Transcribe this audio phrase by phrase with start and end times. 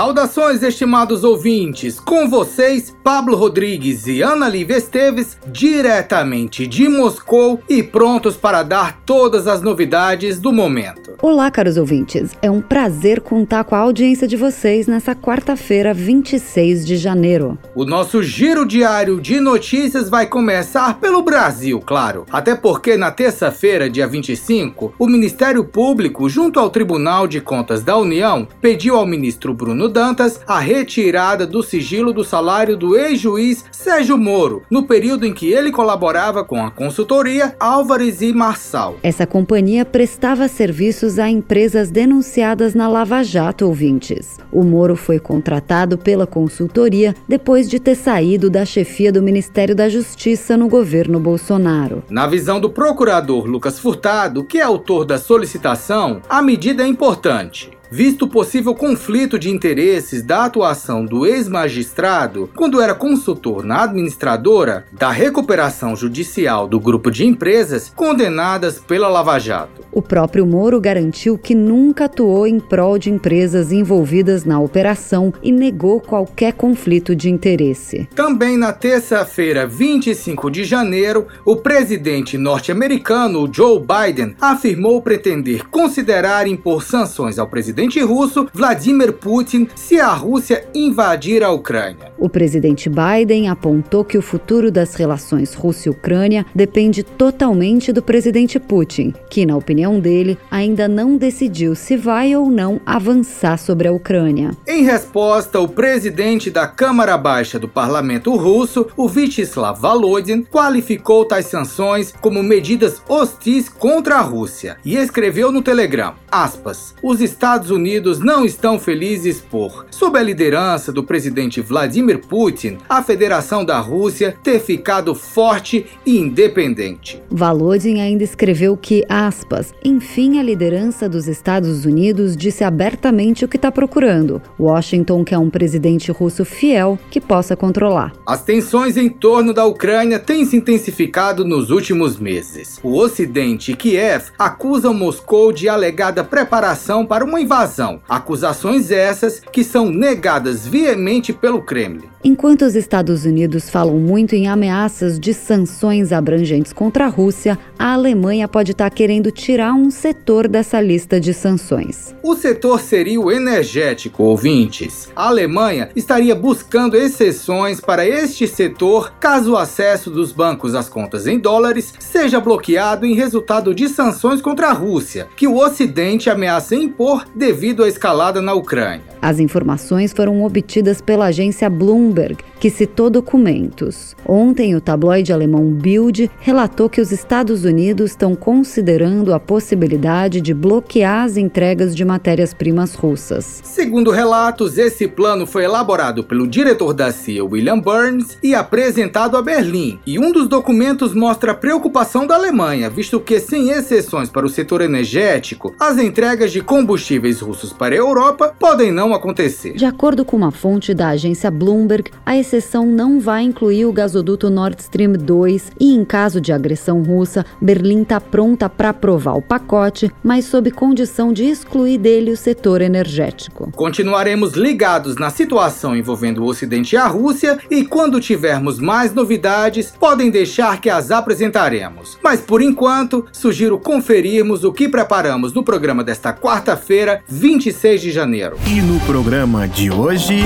[0.00, 2.00] Saudações, estimados ouvintes!
[2.00, 8.98] Com vocês, Pablo Rodrigues e Ana Lívia Esteves, diretamente de Moscou e prontos para dar
[9.04, 11.16] todas as novidades do momento.
[11.20, 12.34] Olá, caros ouvintes.
[12.40, 17.58] É um prazer contar com a audiência de vocês nessa quarta-feira, 26 de janeiro.
[17.74, 22.24] O nosso giro diário de notícias vai começar pelo Brasil, claro.
[22.32, 27.98] Até porque na terça-feira, dia 25, o Ministério Público, junto ao Tribunal de Contas da
[27.98, 34.16] União, pediu ao ministro Bruno Dantas a retirada do sigilo do salário do ex-juiz Sérgio
[34.16, 38.96] Moro, no período em que ele colaborava com a consultoria Álvares e Marçal.
[39.02, 44.38] Essa companhia prestava serviços a empresas denunciadas na Lava Jato, ouvintes.
[44.52, 49.88] O Moro foi contratado pela consultoria depois de ter saído da chefia do Ministério da
[49.88, 52.02] Justiça no governo Bolsonaro.
[52.08, 57.79] Na visão do procurador Lucas Furtado, que é autor da solicitação, a medida é importante
[57.90, 64.84] visto o possível conflito de interesses da atuação do ex-magistrado quando era consultor na administradora
[64.92, 69.80] da recuperação judicial do grupo de empresas condenadas pela Lava Jato.
[69.92, 75.50] O próprio Moro garantiu que nunca atuou em prol de empresas envolvidas na operação e
[75.50, 78.08] negou qualquer conflito de interesse.
[78.14, 86.84] Também na terça-feira, 25 de janeiro, o presidente norte-americano Joe Biden afirmou pretender considerar impor
[86.84, 92.12] sanções ao presidente presidente russo Vladimir Putin se a Rússia invadir a Ucrânia.
[92.18, 99.14] O presidente Biden apontou que o futuro das relações Rússia-Ucrânia depende totalmente do presidente Putin,
[99.30, 104.50] que, na opinião dele, ainda não decidiu se vai ou não avançar sobre a Ucrânia.
[104.68, 111.46] Em resposta, o presidente da Câmara Baixa do parlamento russo, o Vyacheslav Volodin, qualificou tais
[111.46, 117.76] sanções como medidas hostis contra a Rússia e escreveu no Telegram, aspas, os Estados Estados
[117.76, 123.78] Unidos não estão felizes por, sob a liderança do presidente Vladimir Putin, a Federação da
[123.78, 127.22] Rússia ter ficado forte e independente.
[127.30, 133.56] Volodin ainda escreveu que, aspas, enfim a liderança dos Estados Unidos disse abertamente o que
[133.56, 134.42] está procurando.
[134.58, 138.12] Washington quer um presidente russo fiel que possa controlar.
[138.26, 142.80] As tensões em torno da Ucrânia têm se intensificado nos últimos meses.
[142.82, 148.00] O Ocidente e Kiev acusam Moscou de alegada preparação para uma invasão invasão.
[148.08, 152.08] Acusações essas que são negadas veemente pelo Kremlin.
[152.22, 157.94] Enquanto os Estados Unidos falam muito em ameaças de sanções abrangentes contra a Rússia, a
[157.94, 162.14] Alemanha pode estar querendo tirar um setor dessa lista de sanções.
[162.22, 165.08] O setor seria o energético, ouvintes.
[165.16, 171.26] A Alemanha estaria buscando exceções para este setor caso o acesso dos bancos às contas
[171.26, 176.74] em dólares seja bloqueado em resultado de sanções contra a Rússia, que o Ocidente ameaça
[176.74, 179.02] impor devido à escalada na Ucrânia.
[179.20, 184.14] As informações foram obtidas pela agência Bloomberg, que citou documentos.
[184.24, 190.54] Ontem, o tabloide alemão Bild relatou que os Estados Unidos estão considerando a possibilidade de
[190.54, 193.60] bloquear as entregas de matérias-primas russas.
[193.64, 199.42] Segundo relatos, esse plano foi elaborado pelo diretor da CIA, William Burns, e apresentado a
[199.42, 199.98] Berlim.
[200.06, 204.50] E um dos documentos mostra a preocupação da Alemanha, visto que, sem exceções para o
[204.50, 209.74] setor energético, as entregas de combustíveis russos para a Europa podem não acontecer.
[209.74, 214.50] De acordo com uma fonte da agência Bloomberg, a exceção não vai incluir o gasoduto
[214.50, 219.42] Nord Stream 2 e, em caso de agressão russa, Berlim está pronta para aprovar o
[219.42, 223.70] pacote, mas sob condição de excluir dele o setor energético.
[223.72, 229.92] Continuaremos ligados na situação envolvendo o Ocidente e a Rússia e, quando tivermos mais novidades,
[229.98, 232.18] podem deixar que as apresentaremos.
[232.22, 238.56] Mas por enquanto, sugiro conferirmos o que preparamos no programa desta quarta-feira, 26 de janeiro.
[238.66, 240.40] E no programa de hoje.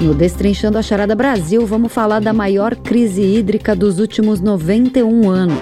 [0.00, 5.58] No Destrinchando a Charada Brasil, vamos falar da maior crise hídrica dos últimos 91 anos.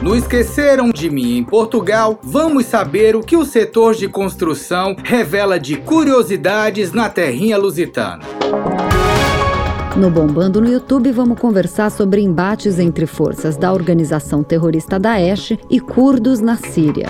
[0.00, 5.60] No Esqueceram de Mim em Portugal, vamos saber o que o setor de construção revela
[5.60, 8.24] de curiosidades na terrinha lusitana.
[9.96, 15.78] No Bombando no YouTube, vamos conversar sobre embates entre forças da organização terrorista Daesh e
[15.78, 17.08] curdos na Síria.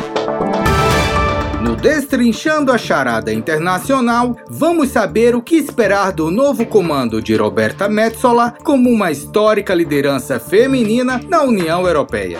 [1.63, 7.89] No Destrinchando a Charada Internacional, vamos saber o que esperar do novo comando de Roberta
[7.89, 12.39] Metsola como uma histórica liderança feminina na União Europeia.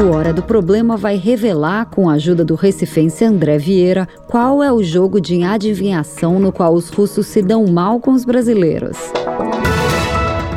[0.00, 4.72] O Hora do Problema vai revelar, com a ajuda do recifense André Vieira, qual é
[4.72, 8.96] o jogo de adivinhação no qual os russos se dão mal com os brasileiros.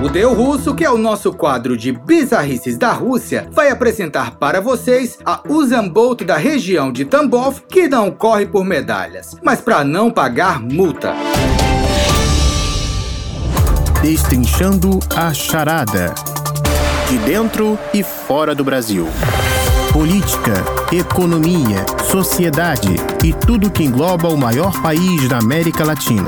[0.03, 4.59] O Deu Russo, que é o nosso quadro de bizarrices da Rússia, vai apresentar para
[4.59, 9.83] vocês a Usain Bolt da região de Tambov, que não corre por medalhas, mas para
[9.83, 11.13] não pagar multa.
[14.01, 16.15] Destrinchando a charada.
[17.07, 19.07] De dentro e fora do Brasil.
[19.93, 20.53] Política,
[20.91, 26.27] economia, sociedade e tudo que engloba o maior país da América Latina.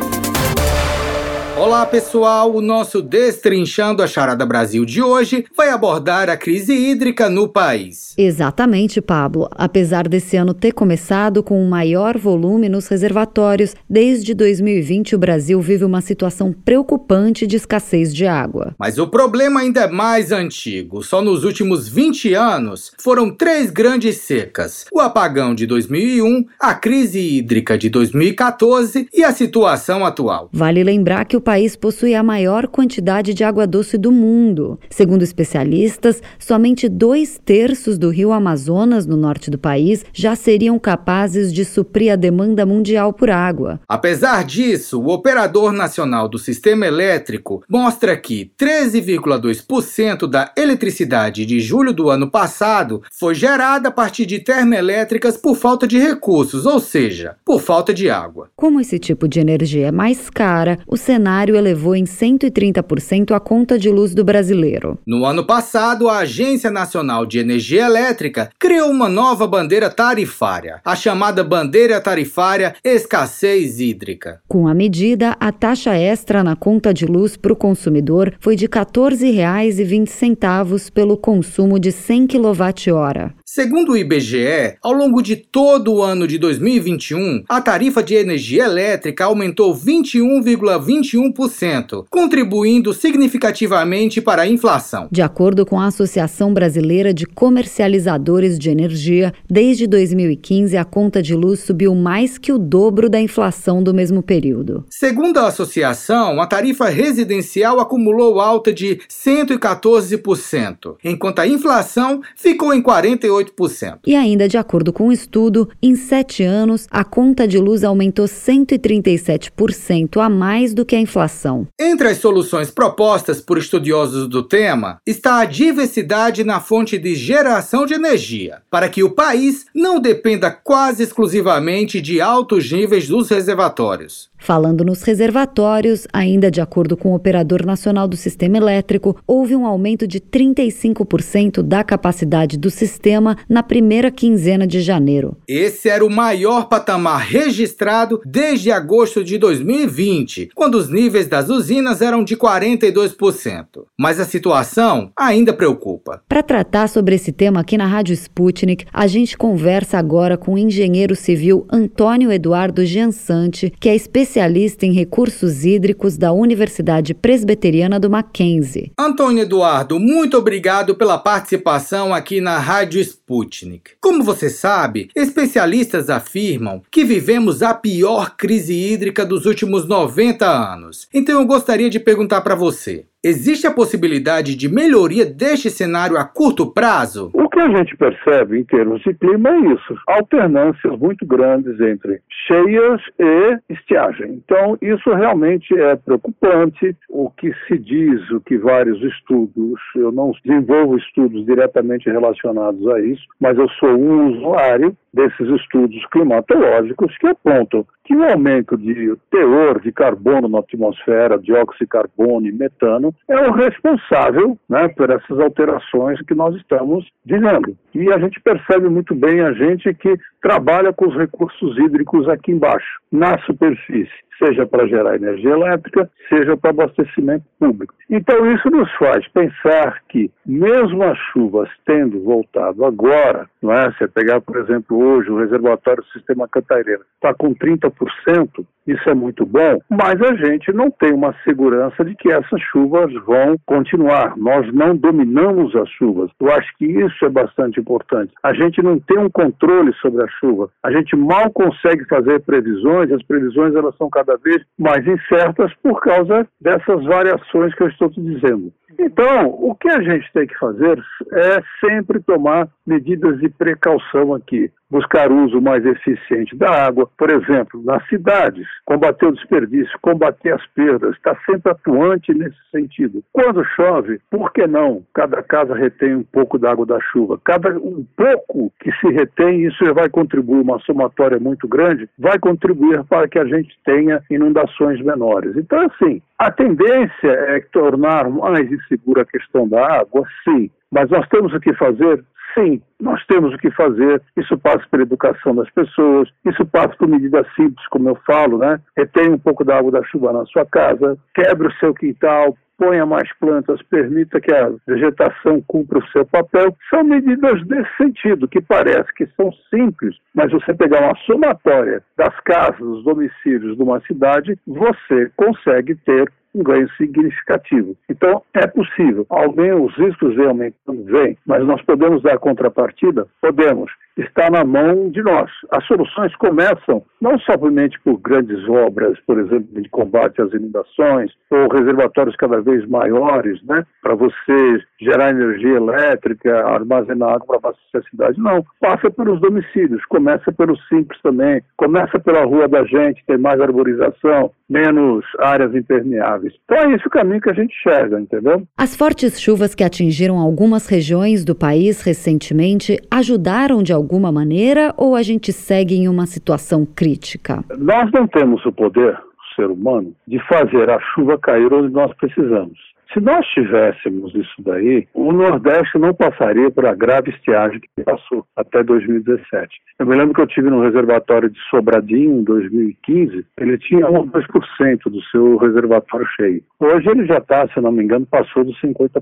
[1.57, 7.29] Olá pessoal, o nosso Destrinchando a Charada Brasil de hoje vai abordar a crise hídrica
[7.29, 8.15] no país.
[8.17, 9.49] Exatamente, Pablo.
[9.51, 15.61] Apesar desse ano ter começado com um maior volume nos reservatórios, desde 2020 o Brasil
[15.61, 18.73] vive uma situação preocupante de escassez de água.
[18.79, 21.03] Mas o problema ainda é mais antigo.
[21.03, 27.19] Só nos últimos 20 anos foram três grandes secas: o apagão de 2001, a crise
[27.19, 30.49] hídrica de 2014 e a situação atual.
[30.53, 34.79] Vale lembrar que o país possui a maior quantidade de água doce do mundo.
[34.89, 41.53] Segundo especialistas, somente dois terços do rio Amazonas, no norte do país, já seriam capazes
[41.53, 43.79] de suprir a demanda mundial por água.
[43.87, 51.93] Apesar disso, o Operador Nacional do Sistema Elétrico mostra que 13,2% da eletricidade de julho
[51.93, 57.35] do ano passado foi gerada a partir de termoelétricas por falta de recursos, ou seja,
[57.45, 58.49] por falta de água.
[58.55, 63.77] Como esse tipo de energia é mais cara, o cenário elevou em 130% a conta
[63.77, 64.99] de luz do brasileiro.
[65.05, 70.95] No ano passado, a Agência Nacional de Energia Elétrica criou uma nova bandeira tarifária, a
[70.95, 74.41] chamada Bandeira Tarifária Escassez Hídrica.
[74.47, 78.65] Com a medida, a taxa extra na conta de luz para o consumidor foi de
[78.65, 83.40] R$ 14,20 pelo consumo de 100 kWh.
[83.53, 88.63] Segundo o IBGE, ao longo de todo o ano de 2021, a tarifa de energia
[88.63, 95.09] elétrica aumentou 21,21%, contribuindo significativamente para a inflação.
[95.11, 101.35] De acordo com a Associação Brasileira de Comercializadores de Energia, desde 2015 a conta de
[101.35, 104.85] luz subiu mais que o dobro da inflação do mesmo período.
[104.89, 112.81] Segundo a associação, a tarifa residencial acumulou alta de 114%, enquanto a inflação ficou em
[112.81, 113.99] 48 18%.
[114.05, 117.83] E ainda de acordo com o um estudo, em sete anos, a conta de luz
[117.83, 121.67] aumentou 137% a mais do que a inflação.
[121.79, 127.85] Entre as soluções propostas por estudiosos do tema está a diversidade na fonte de geração
[127.85, 134.30] de energia, para que o país não dependa quase exclusivamente de altos níveis dos reservatórios.
[134.43, 139.67] Falando nos reservatórios, ainda de acordo com o Operador Nacional do Sistema Elétrico, houve um
[139.67, 145.37] aumento de 35% da capacidade do sistema na primeira quinzena de janeiro.
[145.47, 152.01] Esse era o maior patamar registrado desde agosto de 2020, quando os níveis das usinas
[152.01, 153.83] eram de 42%.
[153.95, 156.23] Mas a situação ainda preocupa.
[156.27, 160.57] Para tratar sobre esse tema aqui na Rádio Sputnik, a gente conversa agora com o
[160.57, 167.99] engenheiro civil Antônio Eduardo Giansante, que é especialista especialista em recursos hídricos da Universidade Presbiteriana
[167.99, 168.93] do Mackenzie.
[168.97, 173.91] Antônio Eduardo, muito obrigado pela participação aqui na Rádio Sputnik.
[173.99, 181.09] Como você sabe, especialistas afirmam que vivemos a pior crise hídrica dos últimos 90 anos.
[181.13, 186.23] Então eu gostaria de perguntar para você: Existe a possibilidade de melhoria deste cenário a
[186.23, 187.31] curto prazo?
[187.51, 193.01] Que a gente percebe em termos de clima é isso: alternâncias muito grandes entre cheias
[193.19, 194.41] e estiagem.
[194.45, 196.95] Então, isso realmente é preocupante.
[197.09, 203.01] O que se diz, o que vários estudos, eu não desenvolvo estudos diretamente relacionados a
[203.01, 209.15] isso, mas eu sou um usuário desses estudos climatológicos que apontam que o aumento de
[209.29, 215.09] teor de carbono na atmosfera, dióxido de carbono e metano, é o responsável né, por
[215.09, 217.73] essas alterações que nós estamos vivendo.
[217.95, 222.51] E a gente percebe muito bem a gente que trabalha com os recursos hídricos aqui
[222.51, 224.11] embaixo, na superfície
[224.41, 227.93] seja para gerar energia elétrica, seja para abastecimento público.
[228.09, 233.91] Então, isso nos faz pensar que, mesmo as chuvas tendo voltado agora, não é?
[233.93, 239.13] Se pegar, por exemplo, hoje o reservatório do sistema Cantareira está com 30%, isso é
[239.13, 244.35] muito bom, mas a gente não tem uma segurança de que essas chuvas vão continuar.
[244.37, 246.31] Nós não dominamos as chuvas.
[246.39, 248.33] Eu acho que isso é bastante importante.
[248.43, 250.69] A gente não tem um controle sobre a chuva.
[250.83, 255.99] A gente mal consegue fazer previsões, as previsões elas são cada vez mais incertas por
[256.01, 258.71] causa dessas variações que eu estou te dizendo.
[258.99, 261.01] Então, o que a gente tem que fazer
[261.33, 264.71] é sempre tomar medidas de precaução aqui.
[264.91, 270.65] Buscar uso mais eficiente da água, por exemplo, nas cidades, combater o desperdício, combater as
[270.67, 273.23] perdas, está sempre atuante nesse sentido.
[273.31, 275.01] Quando chove, por que não?
[275.13, 277.39] Cada casa retém um pouco da água da chuva.
[277.43, 282.37] Cada um pouco que se retém, isso já vai contribuir, uma somatória muito grande, vai
[282.37, 285.55] contribuir para que a gente tenha inundações menores.
[285.55, 291.27] Então, assim, a tendência é tornar mais insegura a questão da água, sim, mas nós
[291.29, 294.21] temos o que fazer Sim, nós temos o que fazer.
[294.37, 298.79] Isso passa pela educação das pessoas, isso passa por medidas simples, como eu falo, né?
[298.97, 303.05] Retém um pouco da água da chuva na sua casa, quebre o seu quintal, ponha
[303.05, 306.75] mais plantas, permita que a vegetação cumpra o seu papel.
[306.89, 312.37] São medidas nesse sentido, que parece que são simples, mas você pegar uma somatória das
[312.39, 317.95] casas, dos domicílios de uma cidade, você consegue ter um ganho significativo.
[318.09, 319.25] Então, é possível.
[319.29, 323.27] Alguém, os riscos vêm aumentando, vem, mas nós podemos dar contrapartida?
[323.41, 325.49] Podemos está na mão de nós.
[325.71, 331.67] As soluções começam não somente por grandes obras, por exemplo, de combate às inundações, ou
[331.69, 338.09] reservatórios cada vez maiores, né, para você gerar energia elétrica, armazenar água para abastecer a
[338.09, 338.39] cidade.
[338.39, 338.65] Não.
[338.79, 344.51] Passa pelos domicílios, começa pelo simples também, começa pela rua da gente, tem mais arborização,
[344.71, 346.53] menos áreas impermeáveis.
[346.63, 348.63] Então é esse o caminho que a gente chega, entendeu?
[348.77, 355.15] As fortes chuvas que atingiram algumas regiões do país recentemente ajudaram de alguma maneira ou
[355.15, 357.63] a gente segue em uma situação crítica?
[357.77, 362.13] Nós não temos o poder, o ser humano, de fazer a chuva cair onde nós
[362.15, 362.77] precisamos.
[363.13, 368.45] Se nós tivéssemos isso daí, o Nordeste não passaria por a grave estiagem que passou
[368.55, 369.69] até 2017.
[369.99, 374.15] Eu me lembro que eu tive no reservatório de Sobradinho em 2015, ele tinha 1
[374.15, 376.63] ou 2% do seu reservatório cheio.
[376.79, 379.21] Hoje ele já está, se não me engano, passou dos 50%.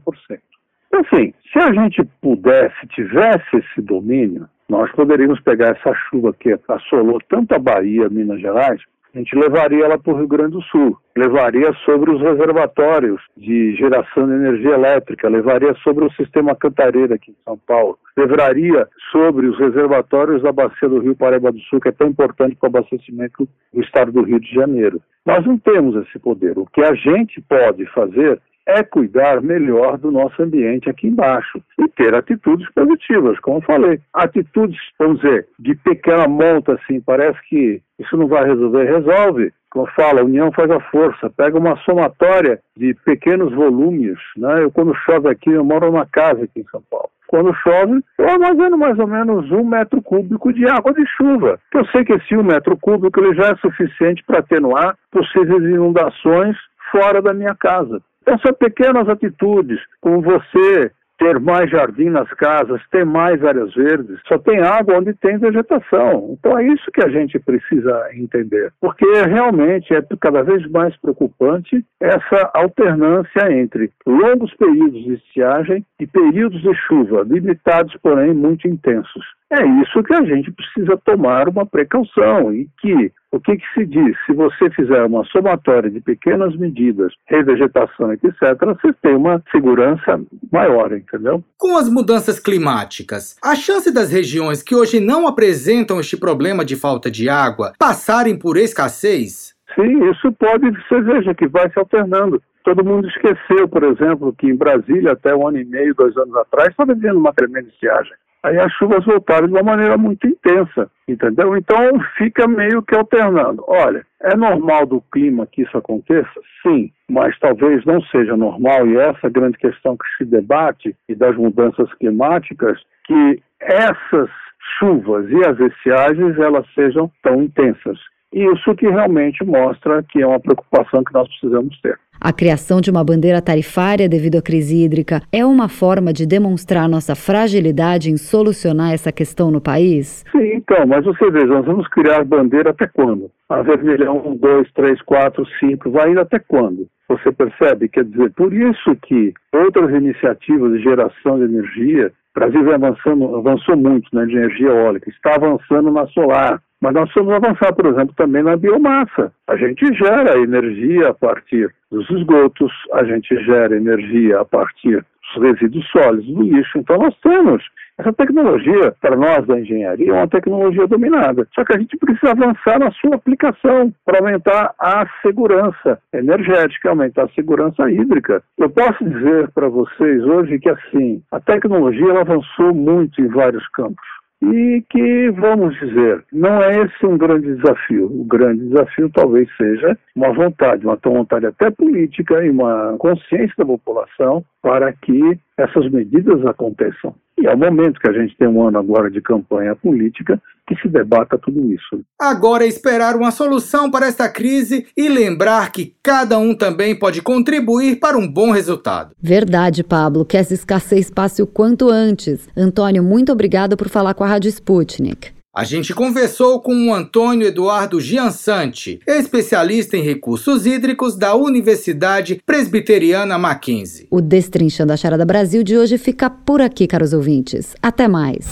[0.94, 7.20] Assim, se a gente pudesse, tivesse esse domínio, nós poderíamos pegar essa chuva que assolou
[7.28, 8.82] tanto a Bahia, Minas Gerais,
[9.14, 13.76] a gente levaria ela para o Rio Grande do Sul, levaria sobre os reservatórios de
[13.76, 19.48] geração de energia elétrica, levaria sobre o sistema Cantareira aqui em São Paulo, levaria sobre
[19.48, 22.78] os reservatórios da bacia do Rio Paraíba do Sul, que é tão importante para o
[22.78, 25.02] abastecimento do estado do Rio de Janeiro.
[25.26, 26.58] Nós não temos esse poder.
[26.58, 28.40] O que a gente pode fazer
[28.70, 34.00] é cuidar melhor do nosso ambiente aqui embaixo e ter atitudes positivas, como eu falei.
[34.14, 39.52] Atitudes, vamos dizer, de pequena monta, assim, parece que isso não vai resolver, resolve.
[39.72, 41.30] Como eu falo, a união faz a força.
[41.30, 44.18] Pega uma somatória de pequenos volumes.
[44.36, 44.64] Né?
[44.64, 47.10] Eu, quando chove aqui, eu moro numa casa aqui em São Paulo.
[47.28, 51.60] Quando chove, eu armazeno mais ou menos um metro cúbico de água de chuva.
[51.72, 56.58] Eu sei que esse um metro cúbico ele já é suficiente para atenuar possíveis inundações
[56.92, 58.02] fora da minha casa.
[58.38, 64.38] São pequenas atitudes, como você ter mais jardim nas casas, ter mais áreas verdes, só
[64.40, 66.38] tem água onde tem vegetação.
[66.40, 71.86] Então é isso que a gente precisa entender, porque realmente é cada vez mais preocupante
[72.00, 79.39] essa alternância entre longos períodos de estiagem e períodos de chuva, limitados, porém muito intensos.
[79.52, 83.86] É isso que a gente precisa tomar uma precaução e que o que, que, se
[83.86, 84.16] diz?
[84.26, 90.92] Se você fizer uma somatória de pequenas medidas, revegetação, etc., você tem uma segurança maior,
[90.94, 91.44] entendeu?
[91.58, 96.76] Com as mudanças climáticas, a chance das regiões que hoje não apresentam este problema de
[96.76, 99.56] falta de água passarem por escassez?
[99.74, 102.42] Sim, isso pode, você veja que vai se alternando.
[102.64, 106.36] Todo mundo esqueceu, por exemplo, que em Brasília, até um ano e meio, dois anos
[106.36, 110.90] atrás, estava vivendo uma tremenda estiagem aí as chuvas voltaram de uma maneira muito intensa,
[111.08, 111.56] entendeu?
[111.58, 111.78] Então
[112.18, 113.64] fica meio que alternando.
[113.68, 116.40] Olha, é normal do clima que isso aconteça?
[116.62, 121.36] Sim, mas talvez não seja normal, e essa grande questão que se debate e das
[121.36, 124.30] mudanças climáticas, que essas
[124.78, 127.98] chuvas e as estiagens elas sejam tão intensas.
[128.34, 131.98] Isso que realmente mostra que é uma preocupação que nós precisamos ter.
[132.22, 136.88] A criação de uma bandeira tarifária devido à crise hídrica é uma forma de demonstrar
[136.90, 140.26] nossa fragilidade em solucionar essa questão no país?
[140.32, 143.32] Sim, então, mas você veja, nós vamos criar bandeira até quando?
[143.48, 146.88] A vermelhão 1, 2, 3, 4, 5, vai ir até quando?
[147.08, 147.88] Você percebe?
[147.88, 153.78] Quer dizer, por isso que outras iniciativas de geração de energia, o Brasil avançando, avançou
[153.78, 158.14] muito na né, energia eólica, está avançando na solar, mas nós vamos avançar, por exemplo,
[158.16, 159.32] também na biomassa.
[159.48, 165.04] A gente gera energia a partir dos esgotos, a gente gera energia a partir
[165.36, 166.78] dos resíduos sólidos, do lixo.
[166.78, 167.64] Então nós temos
[167.98, 171.46] essa tecnologia, para nós da engenharia, é uma tecnologia dominada.
[171.54, 177.26] Só que a gente precisa avançar na sua aplicação para aumentar a segurança energética, aumentar
[177.26, 178.42] a segurança hídrica.
[178.58, 184.19] Eu posso dizer para vocês hoje que assim, a tecnologia avançou muito em vários campos
[184.42, 188.06] e que, vamos dizer, não é esse um grande desafio.
[188.06, 193.66] O grande desafio talvez seja uma vontade, uma vontade até política e uma consciência da
[193.66, 197.14] população para que essas medidas aconteçam.
[197.38, 200.76] E é o momento que a gente tem um ano agora de campanha política que
[200.82, 202.02] se debata tudo isso.
[202.20, 207.22] Agora é esperar uma solução para esta crise e lembrar que cada um também pode
[207.22, 209.12] contribuir para um bom resultado.
[209.22, 212.48] Verdade, Pablo, que essa escassez passe o quanto antes.
[212.56, 215.39] Antônio, muito obrigado por falar com a Rádio Sputnik.
[215.60, 223.38] A gente conversou com o Antônio Eduardo Giansante, especialista em recursos hídricos da Universidade Presbiteriana
[223.38, 224.08] Mackenzie.
[224.10, 227.76] O Destrinchando a Charada Brasil de hoje fica por aqui, caros ouvintes.
[227.82, 228.48] Até mais.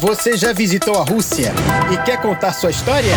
[0.00, 1.52] Você já visitou a Rússia
[1.92, 3.16] e quer contar sua história?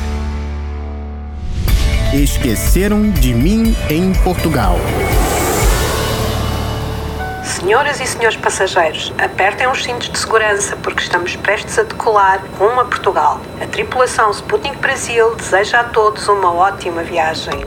[2.14, 4.78] Esqueceram de mim em Portugal.
[7.48, 12.78] Senhoras e senhores passageiros, apertem os cintos de segurança porque estamos prestes a decolar rumo
[12.80, 13.40] a Portugal.
[13.60, 17.64] A tripulação Sputnik Brasil deseja a todos uma ótima viagem.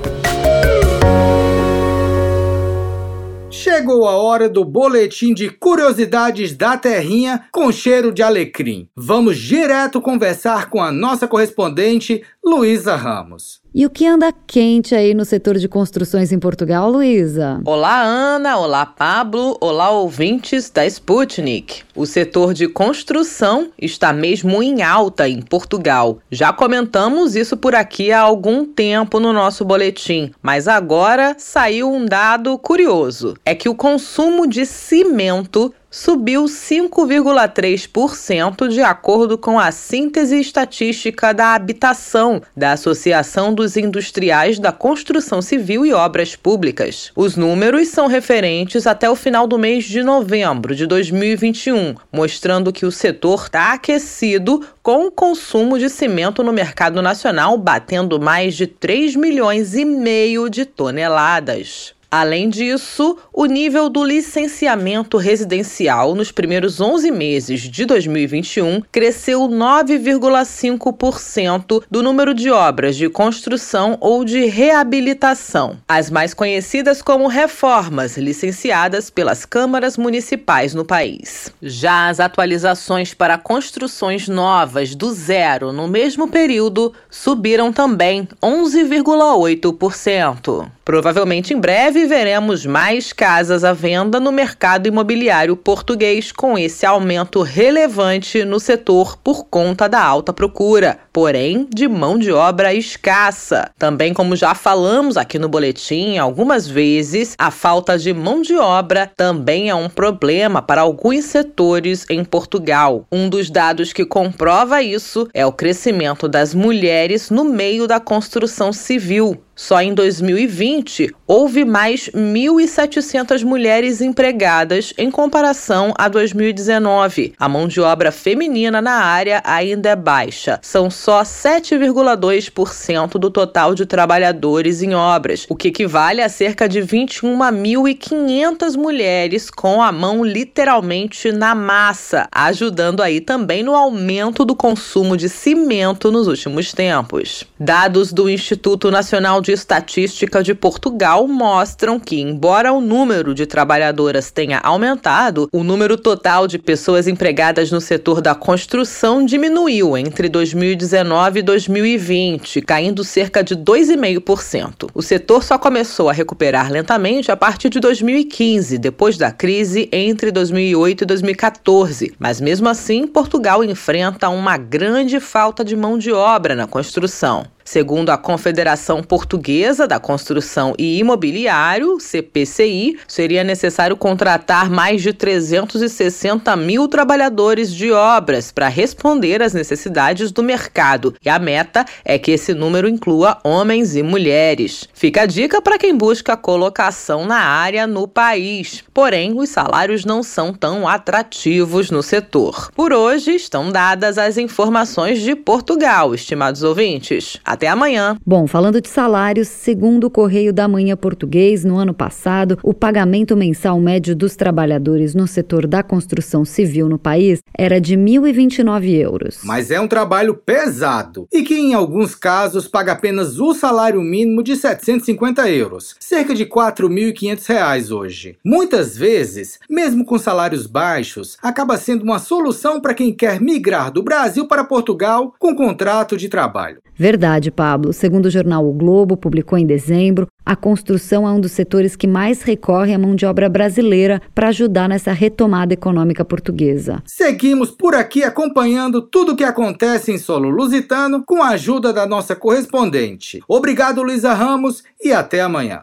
[3.50, 8.88] Chegou a hora do boletim de curiosidades da Terrinha com cheiro de alecrim.
[8.96, 13.62] Vamos direto conversar com a nossa correspondente Luísa Ramos.
[13.74, 17.62] E o que anda quente aí no setor de construções em Portugal, Luísa?
[17.64, 18.58] Olá, Ana.
[18.58, 19.58] Olá, Pablo.
[19.62, 21.84] Olá, ouvintes da Sputnik.
[21.96, 26.20] O setor de construção está mesmo em alta em Portugal.
[26.30, 32.06] Já comentamos isso por aqui há algum tempo no nosso boletim, mas agora saiu um
[32.06, 40.40] dado curioso: é que o consumo de cimento subiu 5,3% de acordo com a síntese
[40.40, 47.12] estatística da habitação da Associação dos Industriais da Construção Civil e Obras Públicas.
[47.14, 52.86] Os números são referentes até o final do mês de novembro de 2021, mostrando que
[52.86, 58.66] o setor está aquecido com o consumo de cimento no mercado nacional batendo mais de
[58.66, 61.94] 3 milhões e meio de toneladas.
[62.14, 71.84] Além disso, o nível do licenciamento residencial nos primeiros 11 meses de 2021 cresceu 9,5%
[71.90, 79.10] do número de obras de construção ou de reabilitação, as mais conhecidas como reformas licenciadas
[79.10, 81.50] pelas câmaras municipais no país.
[81.62, 90.70] Já as atualizações para construções novas do zero no mesmo período subiram também 11,8%.
[90.84, 97.44] Provavelmente em breve veremos mais casas à venda no mercado imobiliário português com esse aumento
[97.44, 103.70] relevante no setor por conta da alta procura, porém de mão de obra escassa.
[103.78, 109.12] Também, como já falamos aqui no boletim algumas vezes, a falta de mão de obra
[109.16, 113.06] também é um problema para alguns setores em Portugal.
[113.12, 118.74] Um dos dados que comprova isso é o crescimento das mulheres no meio da construção
[118.74, 119.40] civil.
[119.56, 127.34] Só em 2020, houve mais 1.700 mulheres empregadas em comparação a 2019.
[127.38, 130.60] A mão de obra feminina na área ainda é baixa.
[130.62, 136.82] São só 7,2% do total de trabalhadores em obras, o que equivale a cerca de
[136.82, 145.16] 21.500 mulheres com a mão literalmente na massa, ajudando aí também no aumento do consumo
[145.16, 147.46] de cimento nos últimos tempos.
[147.60, 154.32] Dados do Instituto Nacional de Estatística de Portugal mostram que, embora o número de trabalhadoras
[154.32, 161.40] tenha aumentado, o número total de pessoas empregadas no setor da construção diminuiu entre 2019
[161.40, 164.90] e 2020, caindo cerca de 2,5%.
[164.94, 170.32] O setor só começou a recuperar lentamente a partir de 2015, depois da crise entre
[170.32, 172.14] 2008 e 2014.
[172.18, 177.46] Mas mesmo assim, Portugal enfrenta uma grande falta de mão de obra na construção.
[177.72, 186.54] Segundo a Confederação Portuguesa da Construção e Imobiliário, CPCI, seria necessário contratar mais de 360
[186.58, 191.16] mil trabalhadores de obras para responder às necessidades do mercado.
[191.24, 194.90] E a meta é que esse número inclua homens e mulheres.
[194.94, 198.84] Fica a dica para quem busca colocação na área no país.
[198.94, 202.70] Porém, os salários não são tão atrativos no setor.
[202.76, 207.40] Por hoje, estão dadas as informações de Portugal, estimados ouvintes.
[207.46, 208.18] Até amanhã.
[208.26, 213.36] Bom, falando de salários, segundo o Correio da Manhã Português, no ano passado, o pagamento
[213.36, 219.40] mensal médio dos trabalhadores no setor da construção civil no país era de 1.029 euros.
[219.44, 224.44] Mas é um trabalho pesado e que, em alguns casos, paga apenas o salário mínimo
[224.44, 228.38] de 750 euros, cerca de 4.500 reais hoje.
[228.44, 234.04] Muitas vezes, mesmo com salários baixos, acaba sendo uma solução para quem quer migrar do
[234.04, 236.82] Brasil para Portugal com contrato de trabalho.
[237.02, 237.94] Verdade, Pablo.
[237.94, 242.06] Segundo o jornal O Globo, publicou em dezembro, a construção é um dos setores que
[242.06, 247.02] mais recorre à mão de obra brasileira para ajudar nessa retomada econômica portuguesa.
[247.08, 252.06] Seguimos por aqui acompanhando tudo o que acontece em solo lusitano com a ajuda da
[252.06, 253.42] nossa correspondente.
[253.48, 255.82] Obrigado, Luísa Ramos, e até amanhã.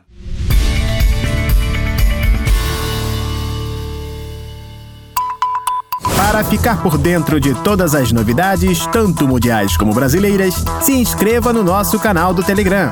[6.28, 11.64] Para ficar por dentro de todas as novidades, tanto mundiais como brasileiras, se inscreva no
[11.64, 12.90] nosso canal do Telegram.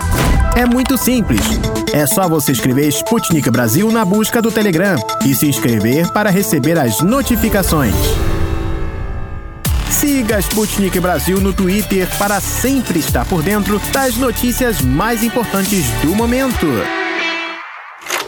[0.56, 1.42] É muito simples.
[1.92, 6.78] É só você escrever Sputnik Brasil na busca do Telegram e se inscrever para receber
[6.78, 7.94] as notificações.
[9.90, 16.14] Siga Sputnik Brasil no Twitter para sempre estar por dentro das notícias mais importantes do
[16.14, 16.66] momento.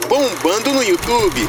[0.07, 1.49] Bombando no YouTube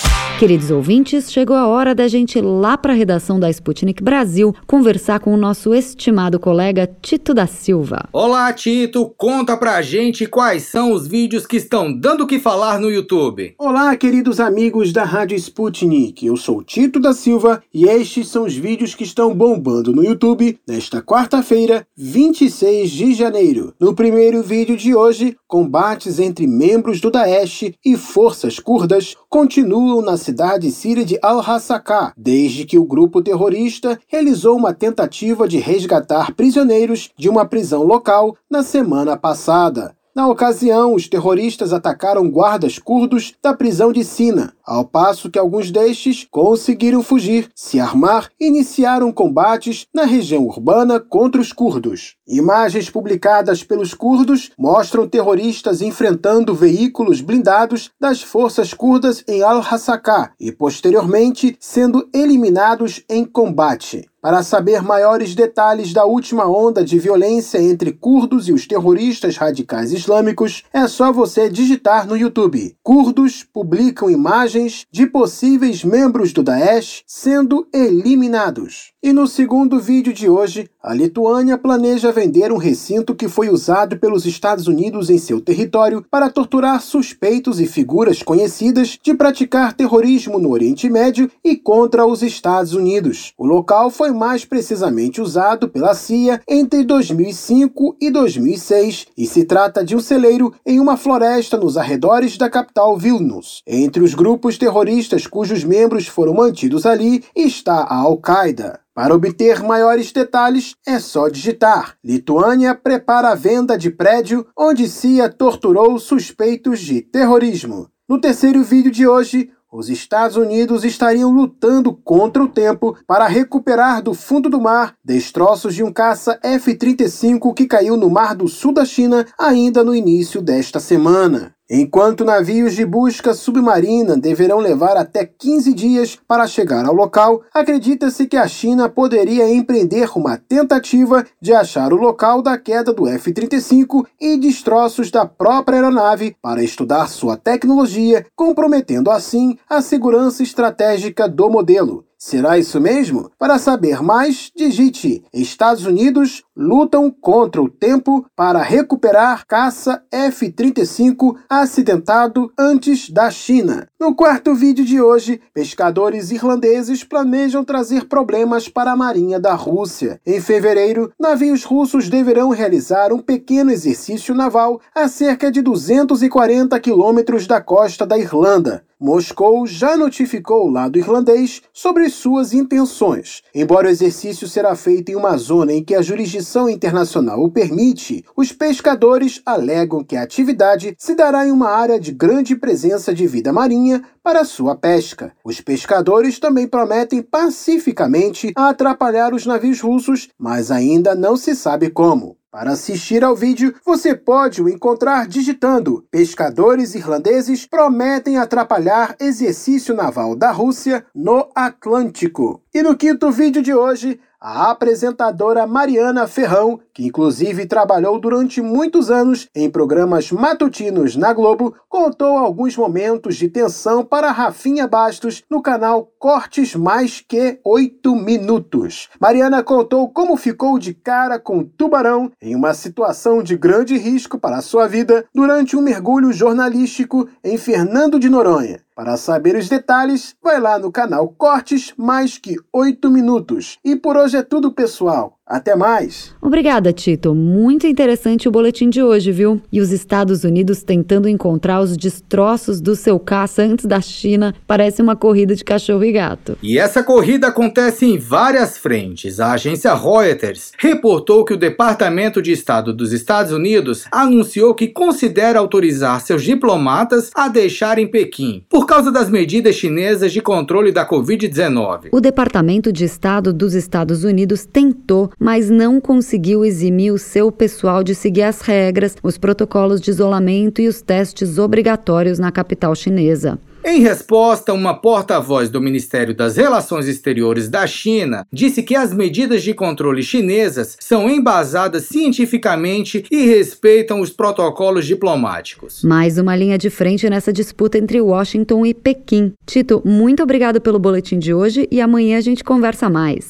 [0.41, 4.55] Queridos ouvintes, chegou a hora da gente ir lá para a redação da Sputnik Brasil
[4.65, 8.09] conversar com o nosso estimado colega Tito da Silva.
[8.11, 12.79] Olá, Tito, conta pra gente quais são os vídeos que estão dando o que falar
[12.79, 13.53] no YouTube.
[13.55, 16.25] Olá, queridos amigos da Rádio Sputnik.
[16.25, 20.57] Eu sou Tito da Silva e estes são os vídeos que estão bombando no YouTube
[20.67, 23.75] nesta quarta-feira, 26 de janeiro.
[23.79, 30.17] No primeiro vídeo de hoje, combates entre membros do Daesh e forças curdas continuam na
[30.17, 30.30] cidade
[30.71, 37.29] síria de Al-Hasakah, desde que o grupo terrorista realizou uma tentativa de resgatar prisioneiros de
[37.29, 39.95] uma prisão local na semana passada.
[40.13, 45.71] Na ocasião, os terroristas atacaram guardas curdos da prisão de Sina, ao passo que alguns
[45.71, 52.15] destes conseguiram fugir, se armar e iniciaram combates na região urbana contra os curdos.
[52.27, 60.51] Imagens publicadas pelos curdos mostram terroristas enfrentando veículos blindados das forças curdas em Al-Hasakah e,
[60.51, 64.09] posteriormente, sendo eliminados em combate.
[64.21, 69.91] Para saber maiores detalhes da última onda de violência entre curdos e os terroristas radicais
[69.91, 72.77] islâmicos, é só você digitar no YouTube.
[72.83, 74.50] Curdos publicam imagens
[74.91, 78.90] de possíveis membros do Daesh sendo eliminados.
[79.03, 83.97] E no segundo vídeo de hoje, a Lituânia planeja vender um recinto que foi usado
[83.97, 90.37] pelos Estados Unidos em seu território para torturar suspeitos e figuras conhecidas de praticar terrorismo
[90.37, 93.33] no Oriente Médio e contra os Estados Unidos.
[93.39, 99.83] O local foi mais precisamente usado pela CIA entre 2005 e 2006 e se trata
[99.83, 103.63] de um celeiro em uma floresta nos arredores da capital Vilnius.
[103.65, 108.79] Entre os grupos terroristas cujos membros foram mantidos ali está a Al-Qaeda.
[108.93, 111.95] Para obter maiores detalhes, é só digitar.
[112.03, 117.89] Lituânia prepara a venda de prédio onde CIA torturou suspeitos de terrorismo.
[118.07, 124.01] No terceiro vídeo de hoje, os Estados Unidos estariam lutando contra o tempo para recuperar
[124.01, 128.73] do fundo do mar destroços de um caça F-35 que caiu no Mar do Sul
[128.73, 131.55] da China ainda no início desta semana.
[131.73, 138.27] Enquanto navios de busca submarina deverão levar até 15 dias para chegar ao local, acredita-se
[138.27, 144.05] que a China poderia empreender uma tentativa de achar o local da queda do F-35
[144.19, 151.49] e destroços da própria aeronave para estudar sua tecnologia, comprometendo assim a segurança estratégica do
[151.49, 152.03] modelo.
[152.23, 153.31] Será isso mesmo?
[153.39, 162.51] Para saber mais, digite Estados Unidos lutam contra o tempo para recuperar caça F-35 acidentado
[162.57, 163.87] antes da China.
[163.99, 170.19] No quarto vídeo de hoje, pescadores irlandeses planejam trazer problemas para a marinha da Rússia.
[170.25, 177.47] Em fevereiro, navios russos deverão realizar um pequeno exercício naval a cerca de 240 quilômetros
[177.47, 178.83] da costa da Irlanda.
[179.01, 183.41] Moscou já notificou o lado irlandês sobre suas intenções.
[183.53, 188.25] Embora o exercício será feito em uma zona em que a jurisdição internacional o permite,
[188.35, 193.27] os pescadores alegam que a atividade se dará em uma área de grande presença de
[193.27, 195.33] vida marinha para sua pesca.
[195.43, 202.37] Os pescadores também prometem pacificamente atrapalhar os navios russos, mas ainda não se sabe como.
[202.51, 210.35] Para assistir ao vídeo, você pode o encontrar digitando Pescadores irlandeses prometem atrapalhar exercício naval
[210.35, 212.61] da Rússia no Atlântico.
[212.73, 219.11] E no quinto vídeo de hoje, a apresentadora Mariana Ferrão, que inclusive trabalhou durante muitos
[219.11, 225.61] anos em programas matutinos na Globo, contou alguns momentos de tensão para Rafinha Bastos no
[225.61, 229.09] canal Cortes Mais Que 8 Minutos.
[229.19, 234.57] Mariana contou como ficou de cara com tubarão em uma situação de grande risco para
[234.57, 238.79] a sua vida durante um mergulho jornalístico em Fernando de Noronha.
[239.01, 243.79] Para saber os detalhes, vai lá no canal Cortes Mais Que 8 Minutos.
[243.83, 245.39] E por hoje é tudo, pessoal.
[245.51, 246.33] Até mais!
[246.41, 247.35] Obrigada, Tito.
[247.35, 249.61] Muito interessante o boletim de hoje, viu?
[249.71, 255.01] E os Estados Unidos tentando encontrar os destroços do seu caça antes da China parece
[255.01, 256.57] uma corrida de cachorro e gato.
[256.63, 259.41] E essa corrida acontece em várias frentes.
[259.41, 265.59] A agência Reuters reportou que o Departamento de Estado dos Estados Unidos anunciou que considera
[265.59, 272.09] autorizar seus diplomatas a deixarem Pequim por causa das medidas chinesas de controle da Covid-19.
[272.11, 278.03] O Departamento de Estado dos Estados Unidos tentou mas não conseguiu eximir o seu pessoal
[278.03, 283.59] de seguir as regras, os protocolos de isolamento e os testes obrigatórios na capital chinesa.
[283.83, 289.63] Em resposta, uma porta-voz do Ministério das Relações Exteriores da China disse que as medidas
[289.63, 296.03] de controle chinesas são embasadas cientificamente e respeitam os protocolos diplomáticos.
[296.03, 299.53] Mais uma linha de frente nessa disputa entre Washington e Pequim.
[299.65, 303.49] Tito, muito obrigado pelo boletim de hoje e amanhã a gente conversa mais.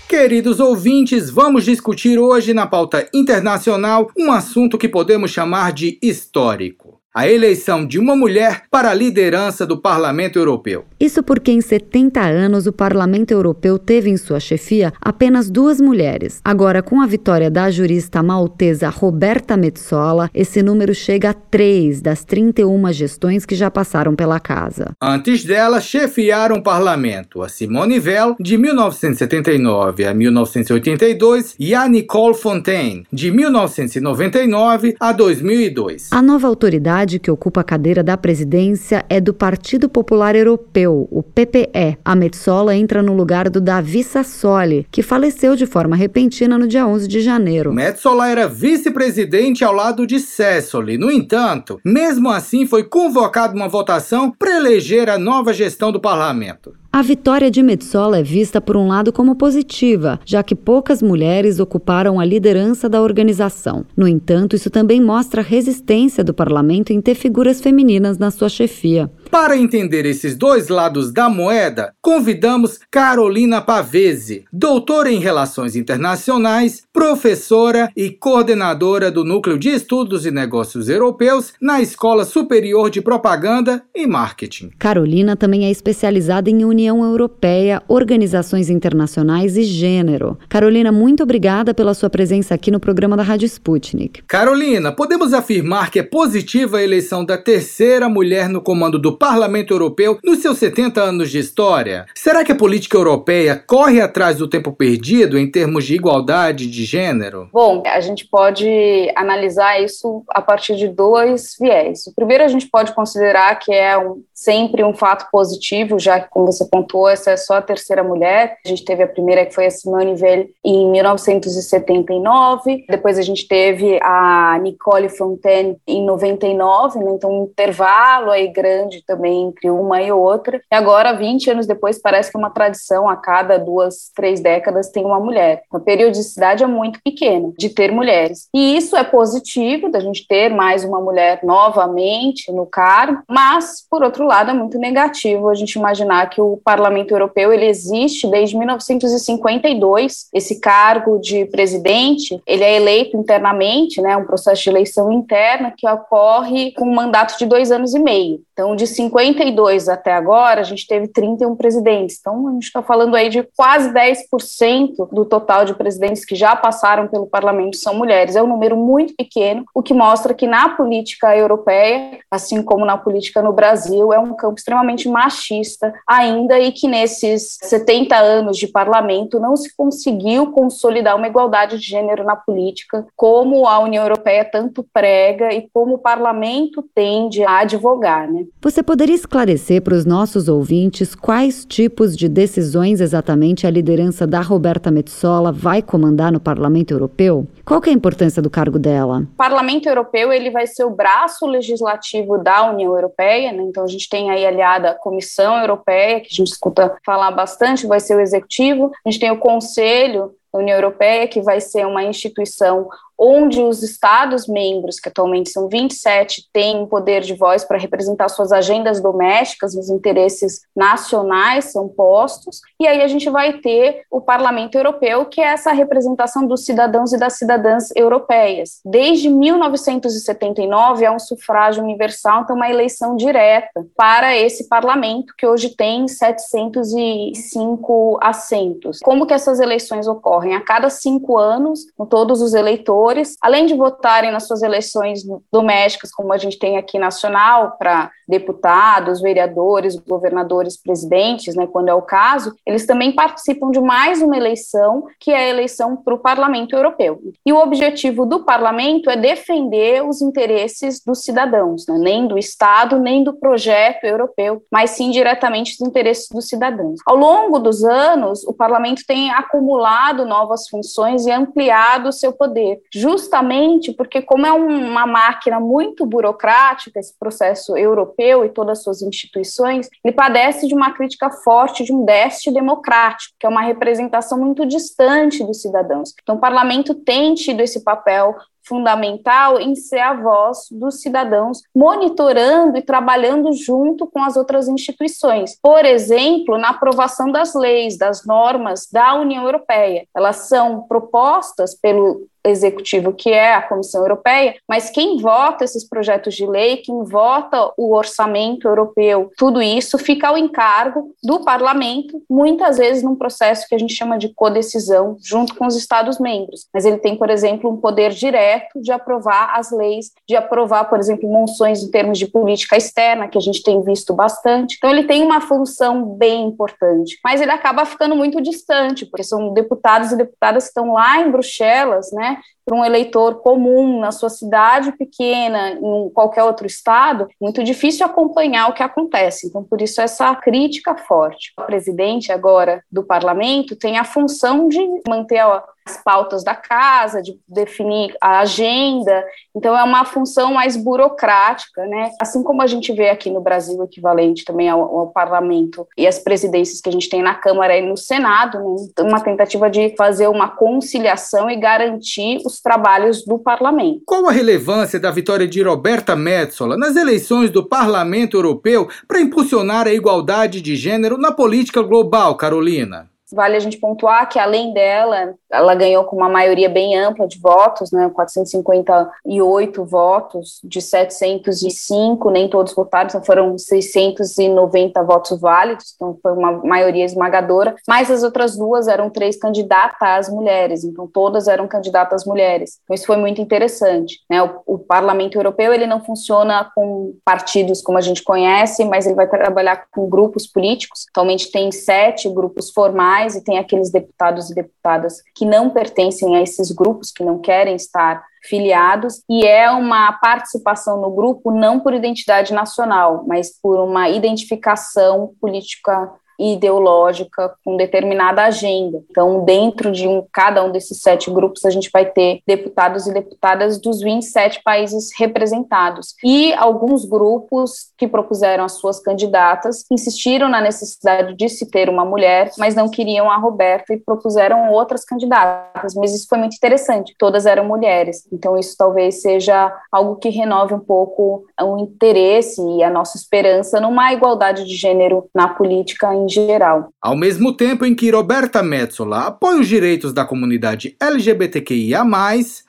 [0.09, 6.96] Queridos ouvintes, vamos discutir hoje na pauta internacional um assunto que podemos chamar de histórico
[7.17, 10.85] a eleição de uma mulher para a liderança do Parlamento Europeu.
[11.01, 16.43] Isso porque em 70 anos o Parlamento Europeu teve em sua chefia apenas duas mulheres.
[16.45, 22.23] Agora, com a vitória da jurista maltesa Roberta Metsola, esse número chega a três das
[22.23, 24.91] 31 gestões que já passaram pela casa.
[25.01, 32.35] Antes dela, chefiaram o parlamento a Simone Veil, de 1979 a 1982, e a Nicole
[32.35, 36.13] Fontaine, de 1999 a 2002.
[36.13, 41.23] A nova autoridade que ocupa a cadeira da presidência é do Partido Popular Europeu, o
[41.23, 41.97] PPE.
[42.05, 46.85] A Metsola entra no lugar do Davi Sassoli, que faleceu de forma repentina no dia
[46.85, 47.73] 11 de janeiro.
[47.73, 50.99] Metsola era vice-presidente ao lado de Sassoli.
[50.99, 56.75] No entanto, mesmo assim foi convocada uma votação para eleger a nova gestão do parlamento.
[56.97, 61.61] A vitória de Metsola é vista, por um lado, como positiva, já que poucas mulheres
[61.61, 63.85] ocuparam a liderança da organização.
[63.95, 68.49] No entanto, isso também mostra a resistência do parlamento em ter figuras femininas na sua
[68.49, 69.11] chefia.
[69.31, 77.91] Para entender esses dois lados da moeda, convidamos Carolina Pavese, doutora em Relações Internacionais, professora
[77.97, 84.07] e coordenadora do Núcleo de Estudos e Negócios Europeus na Escola Superior de Propaganda e
[84.07, 84.71] Marketing.
[84.79, 90.39] Carolina também é especializada em União Europeia, organizações internacionais e gênero.
[90.49, 94.23] Carolina, muito obrigada pela sua presença aqui no programa da Rádio Sputnik.
[94.27, 99.73] Carolina, podemos afirmar que é positiva a eleição da terceira mulher no comando do Parlamento
[99.73, 102.07] Europeu nos seus 70 anos de história?
[102.15, 106.85] Será que a política europeia corre atrás do tempo perdido em termos de igualdade de
[106.85, 107.49] gênero?
[107.53, 108.69] Bom, a gente pode
[109.15, 112.07] analisar isso a partir de dois viés.
[112.07, 116.29] O primeiro, a gente pode considerar que é um, sempre um fato positivo, já que,
[116.31, 118.57] como você pontuou, essa é só a terceira mulher.
[118.65, 122.85] A gente teve a primeira, que foi a Simone Veil, em 1979.
[122.89, 127.13] Depois a gente teve a Nicole Fontaine em 99, né?
[127.13, 130.61] então um intervalo aí grande também entre uma e outra.
[130.71, 134.91] E agora, 20 anos depois, parece que é uma tradição, a cada duas, três décadas
[134.91, 135.63] tem uma mulher.
[135.73, 138.49] A periodicidade é muito pequena de ter mulheres.
[138.55, 144.03] E isso é positivo, da gente ter mais uma mulher novamente no cargo, mas, por
[144.03, 148.57] outro lado, é muito negativo a gente imaginar que o Parlamento Europeu ele existe desde
[148.57, 150.29] 1952.
[150.33, 155.89] Esse cargo de presidente, ele é eleito internamente, né, um processo de eleição interna que
[155.89, 158.41] ocorre com um mandato de dois anos e meio.
[158.53, 162.19] Então, de 52 até agora, a gente teve 31 presidentes.
[162.21, 166.57] Então, a gente está falando aí de quase 10% do total de presidentes que já
[166.57, 168.37] passaram pelo parlamento são mulheres.
[168.37, 172.97] É um número muito pequeno, o que mostra que na política europeia, assim como na
[172.97, 178.67] política no Brasil, é um campo extremamente machista ainda e que nesses 70 anos de
[178.67, 184.45] parlamento não se conseguiu consolidar uma igualdade de gênero na política, como a União Europeia
[184.45, 188.45] tanto prega e como o parlamento tende a advogar, né?
[188.63, 194.41] Você poderia esclarecer para os nossos ouvintes quais tipos de decisões exatamente a liderança da
[194.41, 197.47] Roberta Metsola vai comandar no Parlamento Europeu?
[197.65, 199.27] Qual é a importância do cargo dela?
[199.35, 203.65] O Parlamento Europeu ele vai ser o braço legislativo da União Europeia, né?
[203.65, 207.89] então a gente tem aí aliada a Comissão Europeia, que a gente escuta falar bastante,
[207.89, 212.03] vai ser o executivo, a gente tem o Conselho União Europeia, que vai ser uma
[212.03, 212.89] instituição
[213.19, 218.53] onde os Estados-membros, que atualmente são 27, têm um poder de voz para representar suas
[218.53, 224.77] agendas domésticas, os interesses nacionais são postos, e aí a gente vai ter o Parlamento
[224.77, 228.81] Europeu, que é essa representação dos cidadãos e das cidadãs europeias.
[228.85, 235.75] Desde 1979 é um sufrágio universal, então uma eleição direta para esse parlamento, que hoje
[235.75, 238.99] tem 705 assentos.
[239.01, 240.55] Como que essas eleições ocorrem?
[240.55, 245.23] A cada cinco anos, com todos os eleitores, eleitores, além de votarem nas suas eleições
[245.53, 251.95] domésticas, como a gente tem aqui nacional, para deputados, vereadores, governadores, presidentes, né, quando é
[251.95, 256.19] o caso, eles também participam de mais uma eleição, que é a eleição para o
[256.19, 257.21] Parlamento Europeu.
[257.45, 262.99] E o objetivo do parlamento é defender os interesses dos cidadãos, né, nem do Estado,
[262.99, 266.99] nem do projeto europeu, mas sim diretamente os interesses dos cidadãos.
[267.07, 273.93] Ao longo dos anos, o parlamento tem acumulado novas funções e ampliado seu poder, justamente
[273.93, 279.91] porque, como é uma máquina muito burocrática, esse processo europeu e todas as suas instituições,
[280.03, 284.65] ele padece de uma crítica forte de um déficit democrático, que é uma representação muito
[284.65, 286.15] distante dos cidadãos.
[286.23, 288.35] Então, o parlamento tem tido esse papel
[288.67, 295.59] fundamental em ser a voz dos cidadãos, monitorando e trabalhando junto com as outras instituições.
[295.63, 300.07] Por exemplo, na aprovação das leis, das normas da União Europeia.
[300.15, 306.35] Elas são propostas pelo executivo, que é a Comissão Europeia, mas quem vota esses projetos
[306.35, 312.79] de lei, quem vota o orçamento europeu, tudo isso fica ao encargo do parlamento, muitas
[312.79, 316.69] vezes num processo que a gente chama de codecisão, junto com os Estados-membros.
[316.73, 320.99] Mas ele tem, por exemplo, um poder direto de aprovar as leis, de aprovar, por
[320.99, 324.77] exemplo, moções em termos de política externa, que a gente tem visto bastante.
[324.77, 329.53] Então, ele tem uma função bem importante, mas ele acaba ficando muito distante, porque são
[329.53, 334.29] deputados e deputadas que estão lá em Bruxelas, né, para um eleitor comum na sua
[334.29, 339.47] cidade pequena, em qualquer outro estado, muito difícil acompanhar o que acontece.
[339.47, 341.53] Então, por isso, essa crítica forte.
[341.57, 347.39] O presidente agora do parlamento tem a função de manter as pautas da casa, de
[347.47, 349.25] definir a agenda.
[349.55, 352.11] Então, é uma função mais burocrática, né?
[352.21, 356.19] Assim como a gente vê aqui no Brasil, equivalente também ao, ao parlamento e as
[356.19, 359.05] presidências que a gente tem na Câmara e no Senado, né?
[359.05, 364.03] uma tentativa de fazer uma conciliação e garantir os trabalhos do parlamento.
[364.05, 369.87] Qual a relevância da vitória de Roberta Metsola nas eleições do Parlamento Europeu para impulsionar
[369.87, 373.09] a igualdade de gênero na política global, Carolina?
[373.33, 377.41] Vale a gente pontuar que, além dela, ela ganhou com uma maioria bem ampla de
[377.41, 386.17] votos, né, 458 votos de 705, nem todos votaram, então foram 690 votos válidos, então
[386.23, 391.67] foi uma maioria esmagadora, mas as outras duas eram três candidatas mulheres, então todas eram
[391.67, 392.79] candidatas mulheres.
[392.85, 394.21] Então isso foi muito interessante.
[394.31, 394.43] Né?
[394.43, 399.15] O, o Parlamento Europeu ele não funciona com partidos como a gente conhece, mas ele
[399.15, 401.07] vai trabalhar com grupos políticos.
[401.11, 406.43] Atualmente tem sete grupos formais e tem aqueles deputados e deputadas que não pertencem a
[406.43, 411.95] esses grupos, que não querem estar filiados, e é uma participação no grupo não por
[411.95, 419.03] identidade nacional, mas por uma identificação política ideológica com determinada agenda.
[419.11, 423.13] Então, dentro de um, cada um desses sete grupos, a gente vai ter deputados e
[423.13, 426.15] deputadas dos 27 países representados.
[426.25, 432.05] E alguns grupos que propuseram as suas candidatas insistiram na necessidade de se ter uma
[432.05, 435.95] mulher, mas não queriam a Roberta e propuseram outras candidatas.
[435.95, 438.27] Mas isso foi muito interessante, todas eram mulheres.
[438.33, 443.81] Então, isso talvez seja algo que renove um pouco o interesse e a nossa esperança
[443.81, 446.89] numa igualdade de gênero na política em geral.
[447.01, 452.05] Ao mesmo tempo em que Roberta Metsola apoia os direitos da comunidade LGBTQIA+,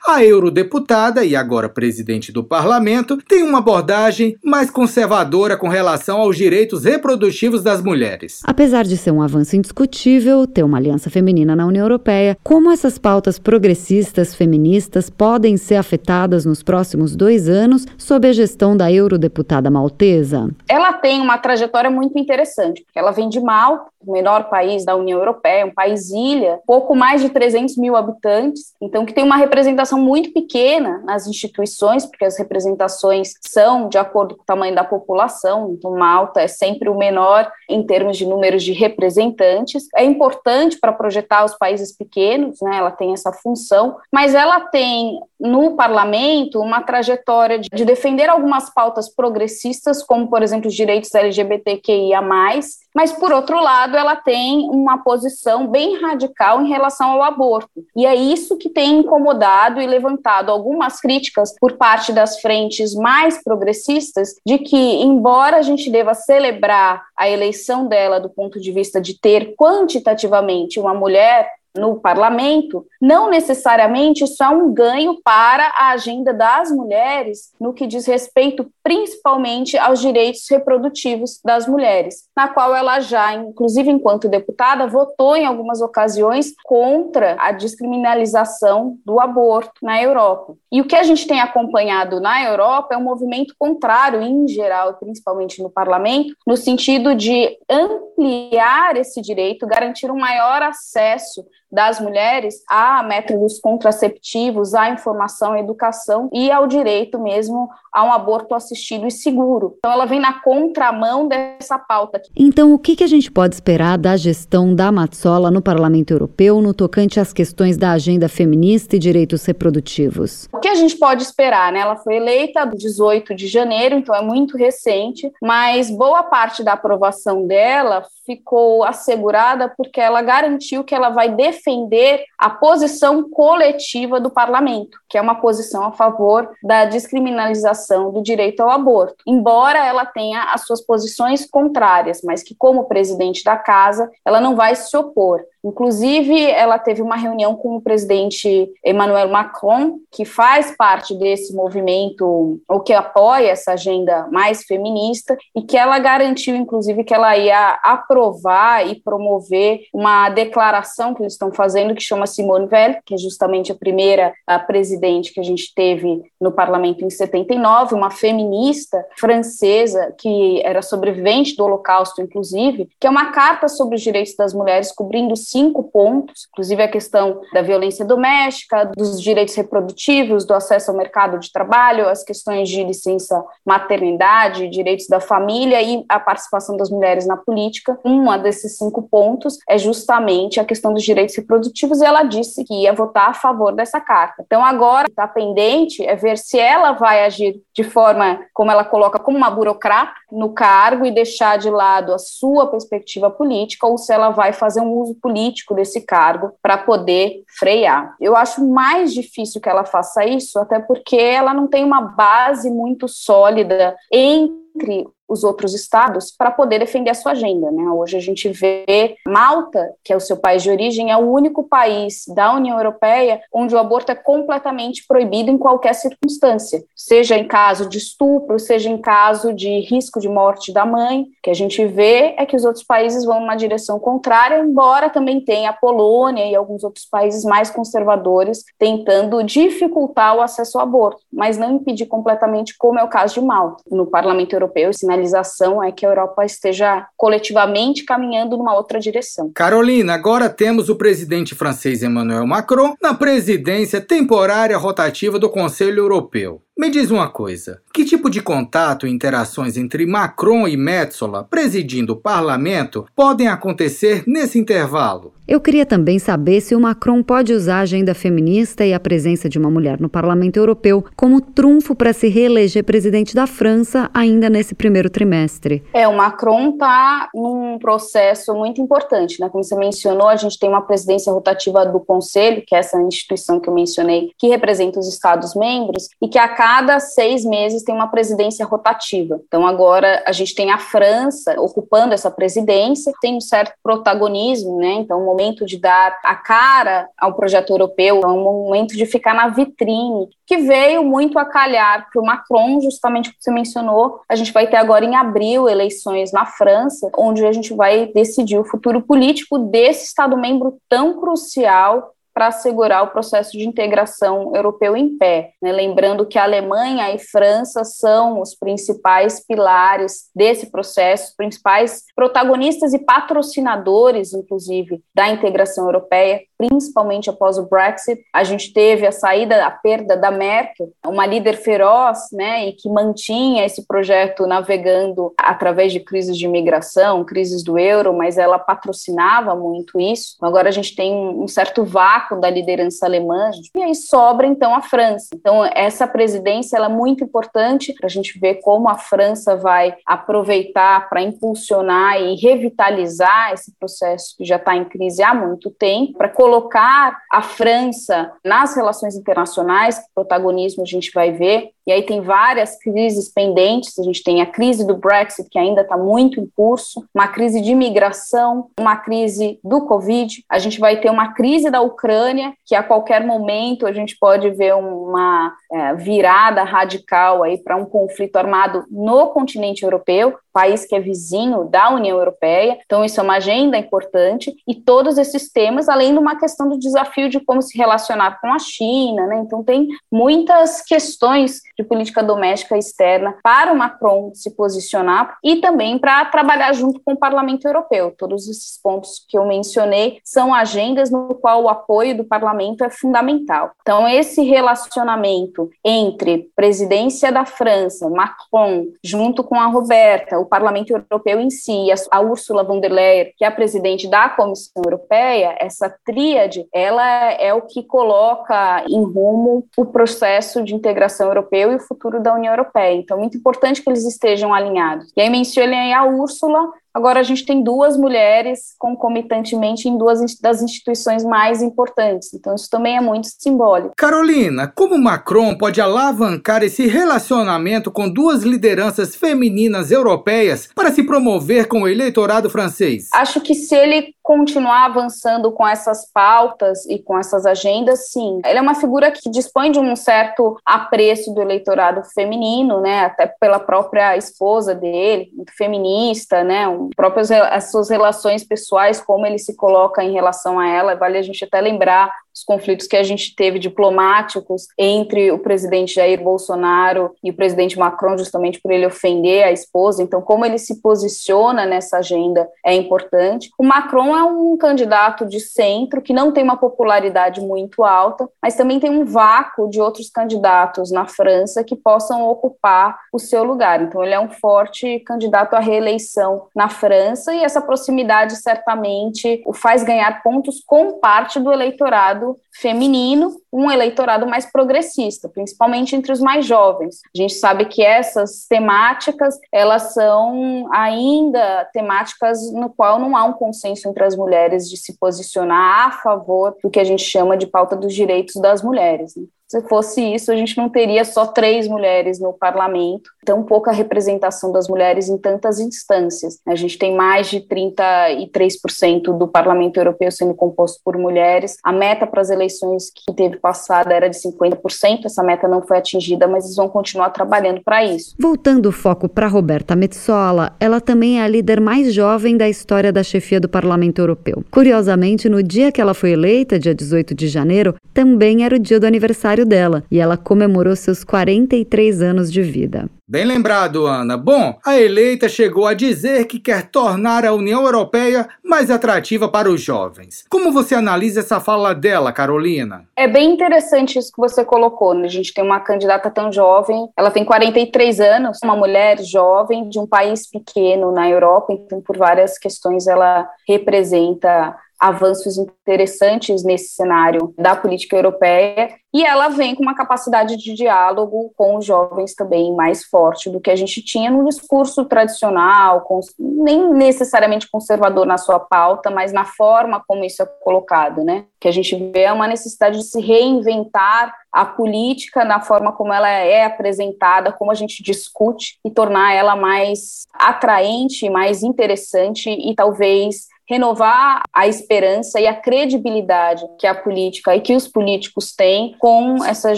[0.07, 6.37] a eurodeputada e agora presidente do parlamento tem uma abordagem mais conservadora com relação aos
[6.37, 8.41] direitos reprodutivos das mulheres.
[8.45, 12.97] Apesar de ser um avanço indiscutível ter uma aliança feminina na União Europeia, como essas
[12.97, 19.69] pautas progressistas feministas podem ser afetadas nos próximos dois anos sob a gestão da eurodeputada
[19.69, 20.49] maltesa?
[20.69, 24.95] Ela tem uma trajetória muito interessante, porque ela vem de Malta, o menor país da
[24.95, 29.37] União Europeia, um país ilha, pouco mais de 300 mil habitantes, então que tem uma
[29.37, 34.83] representação muito pequena nas instituições, porque as representações são de acordo com o tamanho da
[34.83, 39.87] população, então Malta é sempre o menor em termos de números de representantes.
[39.95, 45.19] É importante para projetar os países pequenos, né, ela tem essa função, mas ela tem
[45.39, 52.21] no parlamento uma trajetória de defender algumas pautas progressistas, como, por exemplo, os direitos LGBTQIA,
[52.21, 52.79] mas,
[53.19, 57.85] por outro lado, ela tem uma posição bem radical em relação ao aborto.
[57.95, 63.43] E é isso que tem incomodado e levantado algumas críticas por parte das frentes mais
[63.43, 68.99] progressistas de que, embora a gente deva celebrar a eleição dela do ponto de vista
[68.99, 75.91] de ter quantitativamente uma mulher no parlamento, não necessariamente isso é um ganho para a
[75.91, 82.73] agenda das mulheres no que diz respeito principalmente aos direitos reprodutivos das mulheres, na qual
[82.73, 90.01] ela já, inclusive enquanto deputada, votou em algumas ocasiões contra a descriminalização do aborto na
[90.01, 90.55] Europa.
[90.71, 94.93] E o que a gente tem acompanhado na Europa é um movimento contrário, em geral,
[94.93, 102.63] principalmente no parlamento, no sentido de ampliar esse direito, garantir um maior acesso das mulheres
[102.69, 109.07] a métodos contraceptivos, à informação, à educação e ao direito mesmo a um aborto assistido
[109.07, 109.75] e seguro.
[109.77, 112.21] Então, ela vem na contramão dessa pauta.
[112.35, 116.61] Então, o que, que a gente pode esperar da gestão da Matsola no Parlamento Europeu
[116.61, 120.47] no tocante às questões da agenda feminista e direitos reprodutivos?
[120.53, 121.79] O que a gente pode esperar, né?
[121.79, 127.47] Ela foi eleita 18 de janeiro, então é muito recente, mas boa parte da aprovação
[127.47, 134.29] dela ficou assegurada porque ela garantiu que ela vai defender defender a posição coletiva do
[134.29, 140.05] parlamento, que é uma posição a favor da descriminalização do direito ao aborto, embora ela
[140.05, 144.95] tenha as suas posições contrárias, mas que, como presidente da casa, ela não vai se
[144.95, 145.43] opor.
[145.67, 152.61] Inclusive, ela teve uma reunião com o presidente Emmanuel Macron, que faz parte desse movimento,
[152.69, 157.79] ou que apoia essa agenda mais feminista, e que ela garantiu, inclusive, que ela ia
[157.83, 163.17] aprovar e promover uma declaração que eles estão fazendo, que chama Simone Veil, que é
[163.17, 169.05] justamente a primeira a presidente que a gente teve no parlamento em 79, uma feminista
[169.17, 174.53] francesa que era sobrevivente do Holocausto, inclusive, que é uma carta sobre os direitos das
[174.53, 180.91] mulheres cobrindo cinco pontos, inclusive a questão da violência doméstica, dos direitos reprodutivos, do acesso
[180.91, 186.77] ao mercado de trabalho, as questões de licença maternidade, direitos da família e a participação
[186.77, 187.99] das mulheres na política.
[188.03, 192.83] Uma desses cinco pontos é justamente a questão dos direitos reprodutivos e ela disse que
[192.83, 194.43] ia votar a favor dessa carta.
[194.45, 199.17] Então agora está pendente é ver se ela vai agir de forma, como ela coloca,
[199.17, 204.13] como uma burocrata no cargo e deixar de lado a sua perspectiva política ou se
[204.13, 208.15] ela vai fazer um uso político político desse cargo para poder frear.
[208.19, 212.69] Eu acho mais difícil que ela faça isso, até porque ela não tem uma base
[212.69, 217.71] muito sólida entre os outros estados para poder defender a sua agenda.
[217.71, 217.83] Né?
[217.89, 221.63] Hoje a gente vê Malta, que é o seu país de origem, é o único
[221.63, 227.47] país da União Europeia onde o aborto é completamente proibido em qualquer circunstância, seja em
[227.47, 231.21] caso de estupro, seja em caso de risco de morte da mãe.
[231.21, 235.09] O que a gente vê é que os outros países vão numa direção contrária, embora
[235.09, 240.83] também tenha a Polônia e alguns outros países mais conservadores tentando dificultar o acesso ao
[240.83, 243.83] aborto, mas não impedir completamente, como é o caso de Malta.
[243.89, 249.51] No Parlamento Europeu, esse sinalização é que a Europa esteja coletivamente caminhando numa outra direção.
[249.53, 256.61] Carolina, agora temos o presidente francês Emmanuel Macron na presidência temporária rotativa do Conselho Europeu.
[256.77, 262.13] Me diz uma coisa: que tipo de contato e interações entre Macron e Metsola, presidindo
[262.13, 265.33] o parlamento, podem acontecer nesse intervalo?
[265.47, 269.47] Eu queria também saber se o Macron pode usar a agenda feminista e a presença
[269.47, 274.49] de uma mulher no parlamento europeu como trunfo para se reeleger presidente da França ainda
[274.49, 275.83] nesse primeiro trimestre.
[275.93, 279.47] É, o Macron está num processo muito importante, né?
[279.47, 283.57] Como você mencionou, a gente tem uma presidência rotativa do Conselho, que é essa instituição
[283.57, 288.09] que eu mencionei, que representa os Estados-membros e que a cada seis meses tem uma
[288.09, 289.39] presidência rotativa.
[289.47, 294.95] Então, agora a gente tem a França ocupando essa presidência, tem um certo protagonismo, né?
[294.95, 299.33] Então, o momento de dar a cara ao projeto europeu, é um momento de ficar
[299.33, 304.19] na vitrine, que veio muito a calhar para o Macron, justamente como você mencionou.
[304.27, 308.57] A gente vai ter agora em abril eleições na França, onde a gente vai decidir
[308.57, 315.17] o futuro político desse Estado-membro tão crucial para assegurar o processo de integração europeu em
[315.17, 315.53] pé.
[315.59, 315.71] Né?
[315.71, 322.99] Lembrando que a Alemanha e França são os principais pilares desse processo, principais protagonistas e
[322.99, 328.21] patrocinadores, inclusive, da integração europeia, principalmente após o Brexit.
[328.33, 332.89] A gente teve a saída, a perda da Merkel, uma líder feroz, né, e que
[332.89, 339.55] mantinha esse projeto navegando através de crises de imigração, crises do euro, mas ela patrocinava
[339.55, 340.35] muito isso.
[340.41, 344.81] Agora a gente tem um certo vácuo da liderança alemã, e aí sobra então a
[344.81, 345.29] França.
[345.33, 349.95] Então essa presidência ela é muito importante para a gente ver como a França vai
[350.05, 356.17] aproveitar para impulsionar e revitalizar esse processo que já está em crise há muito tempo,
[356.17, 362.03] para colocar a França nas relações internacionais, que protagonismo a gente vai ver, e aí
[362.03, 363.97] tem várias crises pendentes.
[363.97, 367.61] A gente tem a crise do Brexit, que ainda está muito em curso, uma crise
[367.61, 370.43] de imigração, uma crise do Covid.
[370.49, 374.49] A gente vai ter uma crise da Ucrânia, que a qualquer momento a gente pode
[374.49, 380.95] ver uma é, virada radical aí para um conflito armado no continente europeu país que
[380.95, 382.79] é vizinho da União Europeia.
[382.83, 384.55] Então, isso é uma agenda importante.
[384.67, 388.51] E todos esses temas, além de uma questão do desafio de como se relacionar com
[388.51, 389.39] a China, né?
[389.45, 395.97] Então, tem muitas questões de política doméstica externa para o Macron se posicionar e também
[395.99, 398.13] para trabalhar junto com o Parlamento Europeu.
[398.17, 402.89] Todos esses pontos que eu mencionei são agendas no qual o apoio do Parlamento é
[402.89, 403.71] fundamental.
[403.81, 411.39] Então, esse relacionamento entre presidência da França, Macron, junto com a Roberta, o Parlamento Europeu
[411.39, 415.93] em si, a Ursula von der Leyen, que é a presidente da Comissão Europeia, essa
[416.05, 421.27] tríade, ela é o que coloca em rumo o processo de integração
[421.67, 422.95] europeu e o futuro da União Europeia.
[422.95, 425.11] Então, é muito importante que eles estejam alinhados.
[425.15, 430.63] E aí mencionei a Úrsula, Agora, a gente tem duas mulheres concomitantemente em duas das
[430.63, 432.33] instituições mais importantes.
[432.33, 433.93] Então, isso também é muito simbólico.
[433.95, 441.67] Carolina, como Macron pode alavancar esse relacionamento com duas lideranças femininas europeias para se promover
[441.67, 443.09] com o eleitorado francês?
[443.13, 448.41] Acho que se ele continuar avançando com essas pautas e com essas agendas, sim.
[448.43, 453.05] Ele é uma figura que dispõe de um certo apreço do eleitorado feminino, né?
[453.05, 456.67] Até pela própria esposa dele, muito feminista, né?
[456.67, 461.17] Um próprias as suas relações pessoais, como ele se coloca em relação a ela, vale
[461.17, 466.21] a gente até lembrar os conflitos que a gente teve diplomáticos entre o presidente Jair
[466.21, 470.03] Bolsonaro e o presidente Macron, justamente por ele ofender a esposa.
[470.03, 473.49] Então, como ele se posiciona nessa agenda é importante.
[473.57, 478.55] O Macron é um candidato de centro que não tem uma popularidade muito alta, mas
[478.55, 483.81] também tem um vácuo de outros candidatos na França que possam ocupar o seu lugar.
[483.81, 489.53] Então, ele é um forte candidato à reeleição na França e essa proximidade certamente o
[489.53, 496.11] faz ganhar pontos com parte do eleitorado eleitorado feminino, um eleitorado mais progressista, principalmente entre
[496.11, 496.99] os mais jovens.
[497.15, 503.33] A gente sabe que essas temáticas, elas são ainda temáticas no qual não há um
[503.33, 507.47] consenso entre as mulheres de se posicionar a favor do que a gente chama de
[507.47, 509.15] pauta dos direitos das mulheres.
[509.15, 509.25] Né?
[509.47, 514.51] Se fosse isso, a gente não teria só três mulheres no parlamento, tão pouca representação
[514.51, 516.39] das mulheres em tantas instâncias.
[516.45, 521.55] A gente tem mais de 33% do parlamento europeu sendo composto por mulheres.
[521.63, 525.77] A meta para as eleições que teve passada era de 50%, essa meta não foi
[525.77, 528.15] atingida, mas eles vão continuar trabalhando para isso.
[528.19, 532.91] Voltando o foco para Roberta Metsola, ela também é a líder mais jovem da história
[532.91, 534.43] da chefia do Parlamento Europeu.
[534.51, 538.79] Curiosamente, no dia que ela foi eleita, dia 18 de janeiro, também era o dia
[538.79, 542.89] do aniversário aniversário dela e ela comemorou seus 43 anos de vida.
[543.09, 544.17] Bem lembrado, Ana.
[544.17, 549.49] Bom, a eleita chegou a dizer que quer tornar a União Europeia mais atrativa para
[549.49, 550.25] os jovens.
[550.29, 552.83] Como você analisa essa fala dela, Carolina?
[552.97, 554.93] É bem interessante isso que você colocou.
[554.93, 555.05] Né?
[555.05, 559.79] A gente tem uma candidata tão jovem, ela tem 43 anos, uma mulher jovem de
[559.79, 567.33] um país pequeno na Europa, então por várias questões ela representa avanços interessantes nesse cenário
[567.37, 572.55] da política europeia e ela vem com uma capacidade de diálogo com os jovens também
[572.55, 575.85] mais forte do que a gente tinha no discurso tradicional,
[576.17, 581.25] nem necessariamente conservador na sua pauta, mas na forma como isso é colocado, né?
[581.39, 585.93] Que a gente vê é uma necessidade de se reinventar a política na forma como
[585.93, 592.55] ela é apresentada, como a gente discute e tornar ela mais atraente, mais interessante e
[592.55, 598.75] talvez renovar a esperança e a credibilidade que a política e que os políticos têm
[598.77, 599.57] com essas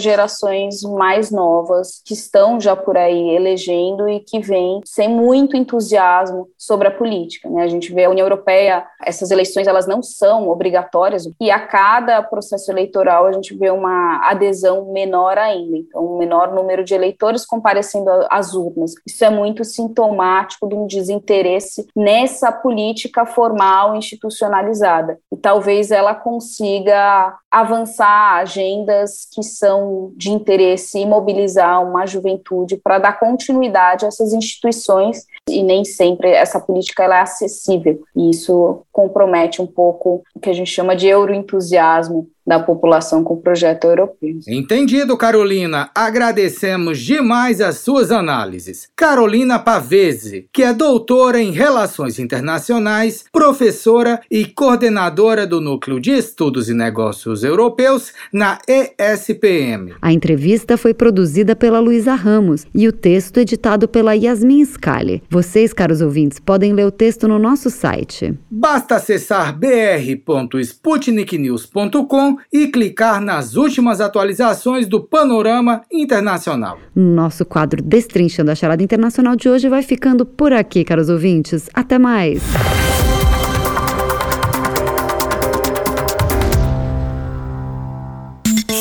[0.00, 6.48] gerações mais novas que estão já por aí elegendo e que vêm sem muito entusiasmo
[6.56, 7.48] sobre a política.
[7.50, 7.64] Né?
[7.64, 12.22] A gente vê a União Europeia, essas eleições elas não são obrigatórias e a cada
[12.22, 17.44] processo eleitoral a gente vê uma adesão menor ainda, então um menor número de eleitores
[17.44, 18.92] comparecendo às urnas.
[19.06, 25.18] Isso é muito sintomático de um desinteresse nessa política formal institucionalizada.
[25.32, 32.98] E talvez ela consiga avançar agendas que são de interesse e mobilizar uma juventude para
[32.98, 38.02] dar continuidade a essas instituições e nem sempre essa política ela é acessível.
[38.16, 43.34] E isso compromete um pouco o que a gente chama de euroentusiasmo da população com
[43.34, 44.40] o projeto europeu.
[44.48, 45.88] Entendido, Carolina.
[45.94, 48.88] Agradecemos demais as suas análises.
[48.96, 56.68] Carolina Pavese, que é doutora em Relações Internacionais, professora e coordenadora do Núcleo de Estudos
[56.68, 59.94] e Negócios Europeus na ESPM.
[60.02, 65.22] A entrevista foi produzida pela Luísa Ramos e o texto editado pela Yasmin Scali.
[65.30, 68.36] Vocês, caros ouvintes, podem ler o texto no nosso site.
[68.50, 76.80] Basta acessar br.sputniknews.com e clicar nas últimas atualizações do panorama internacional.
[76.96, 81.70] Nosso quadro Destrinchando a Charada Internacional de hoje vai ficando por aqui, caros ouvintes.
[81.72, 82.42] Até mais!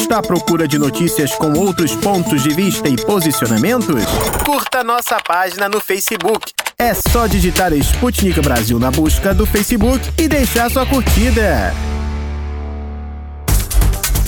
[0.09, 4.03] Está à procura de notícias com outros pontos de vista e posicionamentos?
[4.43, 6.51] Curta nossa página no Facebook.
[6.79, 11.71] É só digitar Sputnik Brasil na busca do Facebook e deixar sua curtida.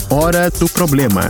[0.08, 1.22] Hora do problema.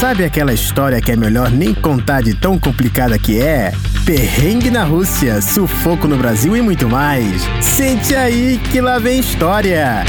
[0.00, 3.72] Sabe aquela história que é melhor nem contar de tão complicada que é?
[4.04, 7.42] Perrengue na Rússia, sufoco no Brasil e muito mais.
[7.60, 10.04] Sente aí que lá vem história.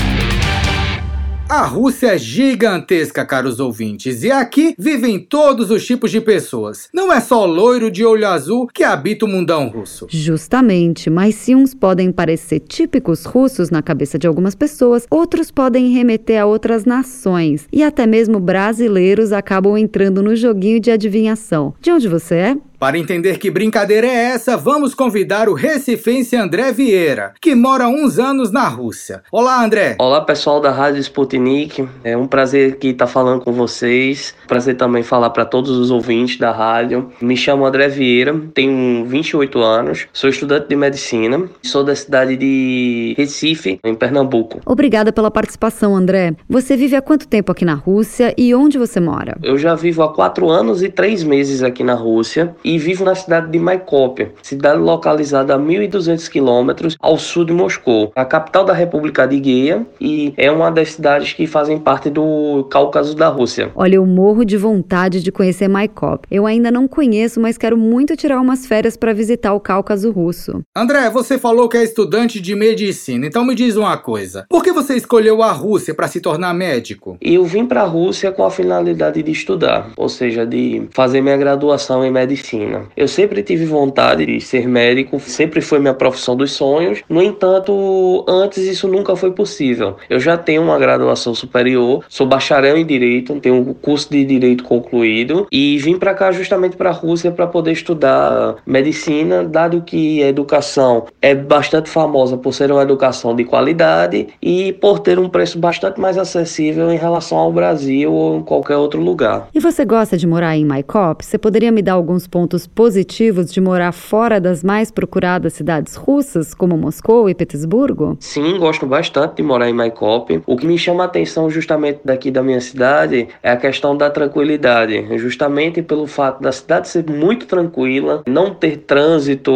[1.49, 6.87] A Rússia é gigantesca, caros ouvintes, e aqui vivem todos os tipos de pessoas.
[6.93, 10.05] Não é só loiro de olho azul que habita o mundão russo.
[10.11, 15.91] Justamente, mas se uns podem parecer típicos russos na cabeça de algumas pessoas, outros podem
[15.91, 17.67] remeter a outras nações.
[17.73, 21.73] E até mesmo brasileiros acabam entrando no joguinho de adivinhação.
[21.81, 22.57] De onde você é?
[22.79, 27.89] Para entender que brincadeira é essa, vamos convidar o recifense André Vieira, que mora há
[27.89, 29.21] uns anos na Rússia.
[29.33, 29.97] Olá, André.
[29.99, 31.85] Olá, pessoal da Rádio Sputnik.
[32.05, 34.33] É um prazer aqui estar falando com vocês.
[34.47, 37.11] Prazer também falar para todos os ouvintes da rádio.
[37.21, 43.13] Me chamo André Vieira, tenho 28 anos, sou estudante de medicina, sou da cidade de
[43.17, 44.61] Recife, em Pernambuco.
[44.65, 46.33] Obrigada pela participação, André.
[46.47, 49.37] Você vive há quanto tempo aqui na Rússia e onde você mora?
[49.43, 53.15] Eu já vivo há quatro anos e três meses aqui na Rússia e vivo na
[53.15, 58.73] cidade de Maikop, cidade localizada a 1.200 quilômetros ao sul de Moscou, a capital da
[58.73, 63.71] República de Guia e é uma das cidades que fazem parte do Cáucaso da Rússia.
[63.73, 66.27] Olha, eu morro de vontade de conhecer Maikop.
[66.29, 70.61] Eu ainda não conheço, mas quero muito tirar umas férias para visitar o Cáucaso russo.
[70.75, 74.45] André, você falou que é estudante de medicina, então me diz uma coisa.
[74.47, 77.17] Por que você escolheu a Rússia para se tornar médico?
[77.19, 81.37] Eu vim para a Rússia com a finalidade de estudar, ou seja, de fazer minha
[81.37, 82.58] graduação em medicina.
[82.95, 87.01] Eu sempre tive vontade de ser médico, sempre foi minha profissão dos sonhos.
[87.09, 89.97] No entanto, antes isso nunca foi possível.
[90.09, 94.63] Eu já tenho uma graduação superior, sou bacharel em direito, tenho um curso de direito
[94.63, 100.23] concluído e vim para cá justamente para a Rússia para poder estudar medicina, dado que
[100.23, 105.29] a educação é bastante famosa por ser uma educação de qualidade e por ter um
[105.29, 109.47] preço bastante mais acessível em relação ao Brasil ou em qualquer outro lugar.
[109.53, 111.23] E você gosta de morar em Maikop?
[111.23, 116.53] Você poderia me dar alguns pontos positivos de morar fora das mais procuradas cidades russas,
[116.53, 118.17] como Moscou e Petersburgo?
[118.19, 120.41] Sim, gosto bastante de morar em Maikop.
[120.45, 124.09] O que me chama a atenção justamente daqui da minha cidade é a questão da
[124.09, 129.51] tranquilidade, justamente pelo fato da cidade ser muito tranquila, não ter trânsito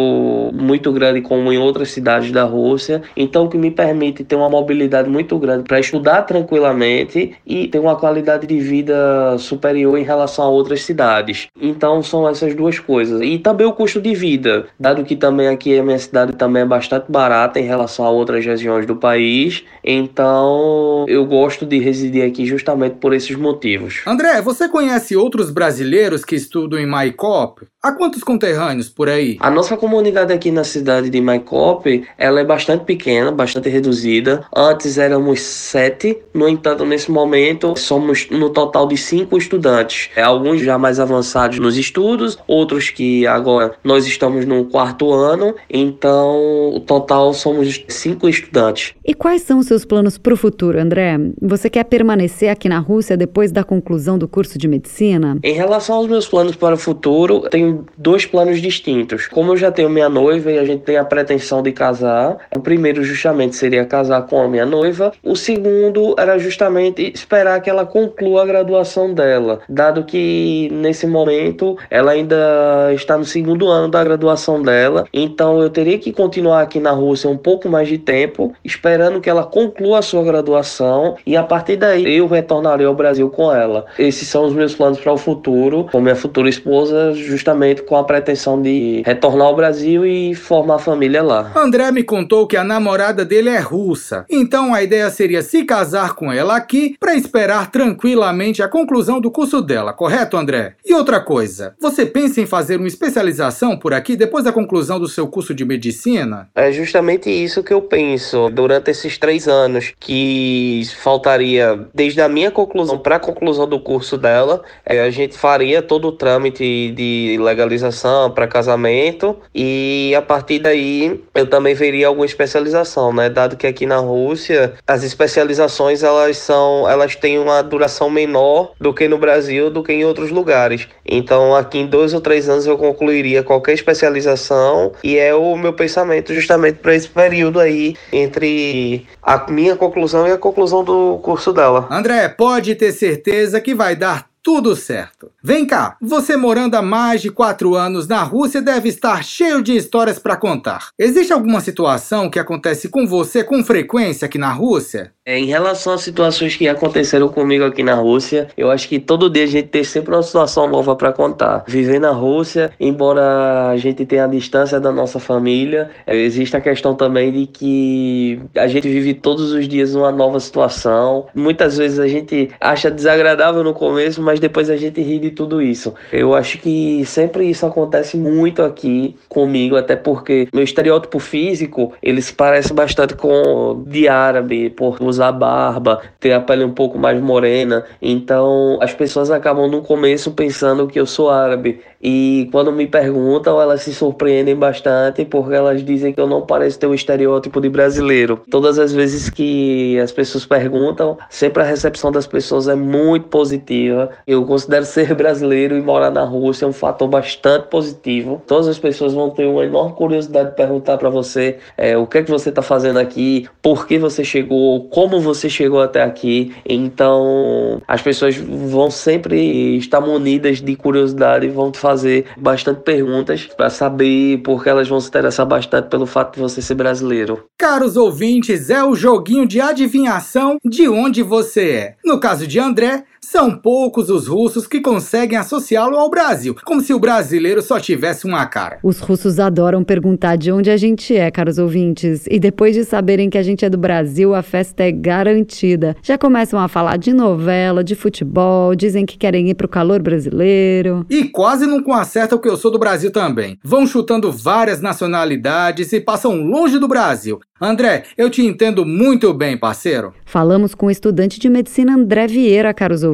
[0.52, 4.48] muito grande como em outras cidades da Rússia, então o que me permite ter uma
[4.48, 10.44] mobilidade muito grande para estudar tranquilamente e ter uma qualidade de vida superior em relação
[10.44, 11.48] a outras cidades.
[11.60, 13.20] Então são essas duas coisas.
[13.20, 16.66] E também o custo de vida, dado que também aqui a minha cidade também é
[16.66, 22.46] bastante barata em relação a outras regiões do país, então eu gosto de residir aqui
[22.46, 24.02] justamente por esses motivos.
[24.06, 27.66] André, você conhece outros brasileiros que estudam em Maicop?
[27.84, 29.36] Há quantos conterrâneos por aí?
[29.38, 34.42] A nossa comunidade aqui na cidade de Maicop, ela é bastante pequena, bastante reduzida.
[34.56, 40.08] Antes éramos sete, no entanto, nesse momento somos no total de cinco estudantes.
[40.16, 45.54] É, alguns já mais avançados nos estudos, outros que agora nós estamos no quarto ano,
[45.68, 48.94] então o total somos cinco estudantes.
[49.04, 51.18] E quais são os seus planos para o futuro, André?
[51.38, 55.38] Você quer permanecer aqui na Rússia depois da conclusão do curso de medicina?
[55.44, 59.26] Em relação aos meus planos para o futuro, tenho dois planos distintos.
[59.26, 62.60] Como eu já tenho minha noiva e a gente tem a pretensão de casar, o
[62.60, 67.86] primeiro justamente seria casar com a minha noiva, o segundo era justamente esperar que ela
[67.86, 74.02] conclua a graduação dela, dado que nesse momento ela ainda está no segundo ano da
[74.04, 78.54] graduação dela, então eu teria que continuar aqui na Rússia um pouco mais de tempo,
[78.64, 83.28] esperando que ela conclua a sua graduação e a partir daí eu retornarei ao Brasil
[83.30, 83.86] com ela.
[83.98, 88.04] Esses são os meus planos para o futuro, com minha futura esposa, justamente com a
[88.04, 91.52] pretensão de retornar ao Brasil e formar família lá.
[91.54, 96.14] André me contou que a namorada dele é russa, então a ideia seria se casar
[96.14, 100.74] com ela aqui para esperar tranquilamente a conclusão do curso dela, correto, André?
[100.84, 105.08] E outra coisa, você pensa em fazer uma especialização por aqui depois da conclusão do
[105.08, 106.48] seu curso de medicina?
[106.54, 108.50] É justamente isso que eu penso.
[108.50, 114.16] Durante esses três anos que faltaria desde a minha conclusão para a conclusão do curso
[114.16, 120.58] dela, é, a gente faria todo o trâmite de legalização para casamento e a partir
[120.58, 123.30] daí eu também veria alguma especialização, né?
[123.30, 128.92] Dado que aqui na Rússia as especializações elas são, elas têm uma duração menor do
[128.92, 130.88] que no Brasil, do que em outros lugares.
[131.06, 135.72] Então aqui em dois ou três anos eu concluiria qualquer especialização e é o meu
[135.72, 141.52] pensamento justamente para esse período aí entre a minha conclusão e a conclusão do curso
[141.52, 141.86] dela.
[141.90, 145.32] André, pode ter certeza que vai dar tudo certo.
[145.42, 149.74] Vem cá, você morando há mais de quatro anos na Rússia deve estar cheio de
[149.74, 150.90] histórias para contar.
[150.98, 155.13] Existe alguma situação que acontece com você com frequência aqui na Rússia?
[155.26, 159.30] É, em relação às situações que aconteceram comigo aqui na Rússia, eu acho que todo
[159.30, 161.64] dia a gente tem sempre uma situação nova para contar.
[161.66, 166.60] Viver na Rússia, embora a gente tenha a distância da nossa família, é, existe a
[166.60, 171.26] questão também de que a gente vive todos os dias uma nova situação.
[171.34, 175.62] Muitas vezes a gente acha desagradável no começo, mas depois a gente ri de tudo
[175.62, 175.94] isso.
[176.12, 182.20] Eu acho que sempre isso acontece muito aqui comigo, até porque meu estereótipo físico, ele
[182.20, 187.20] se parece bastante com de árabe, por usar barba, ter a pele um pouco mais
[187.20, 187.84] morena.
[188.00, 191.80] Então as pessoas acabam no começo pensando que eu sou árabe.
[192.02, 196.78] E quando me perguntam, elas se surpreendem bastante porque elas dizem que eu não pareço
[196.78, 198.42] ter o estereótipo de brasileiro.
[198.50, 204.10] Todas as vezes que as pessoas perguntam, sempre a recepção das pessoas é muito positiva.
[204.26, 208.42] Eu considero ser brasileiro e morar na Rússia um fator bastante positivo.
[208.46, 212.18] Todas as pessoas vão ter uma enorme curiosidade de perguntar para você é, o que
[212.18, 216.02] é que você está fazendo aqui, por que você chegou, como como você chegou até
[216.02, 216.54] aqui.
[216.64, 223.46] Então, as pessoas vão sempre estar munidas de curiosidade e vão te fazer bastante perguntas
[223.54, 227.44] para saber porque elas vão se interessar bastante pelo fato de você ser brasileiro.
[227.58, 231.94] Caros ouvintes, é o joguinho de adivinhação de onde você é.
[232.02, 236.92] No caso de André, são poucos os russos que conseguem associá-lo ao Brasil, como se
[236.92, 238.78] o brasileiro só tivesse uma cara.
[238.82, 243.30] Os russos adoram perguntar de onde a gente é, caros ouvintes, e depois de saberem
[243.30, 245.96] que a gente é do Brasil, a festa é garantida.
[246.02, 251.06] Já começam a falar de novela, de futebol, dizem que querem ir pro calor brasileiro.
[251.08, 253.58] E quase não acertam que eu sou do Brasil também.
[253.64, 257.40] Vão chutando várias nacionalidades e passam longe do Brasil.
[257.60, 260.12] André, eu te entendo muito bem, parceiro.
[260.26, 263.13] Falamos com o estudante de medicina André Vieira, caros ouvintes.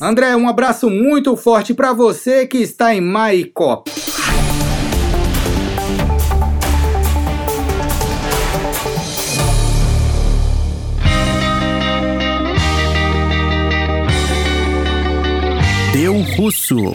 [0.00, 3.90] André, um abraço muito forte para você que está em Maicop.
[15.92, 16.94] Deu Russo.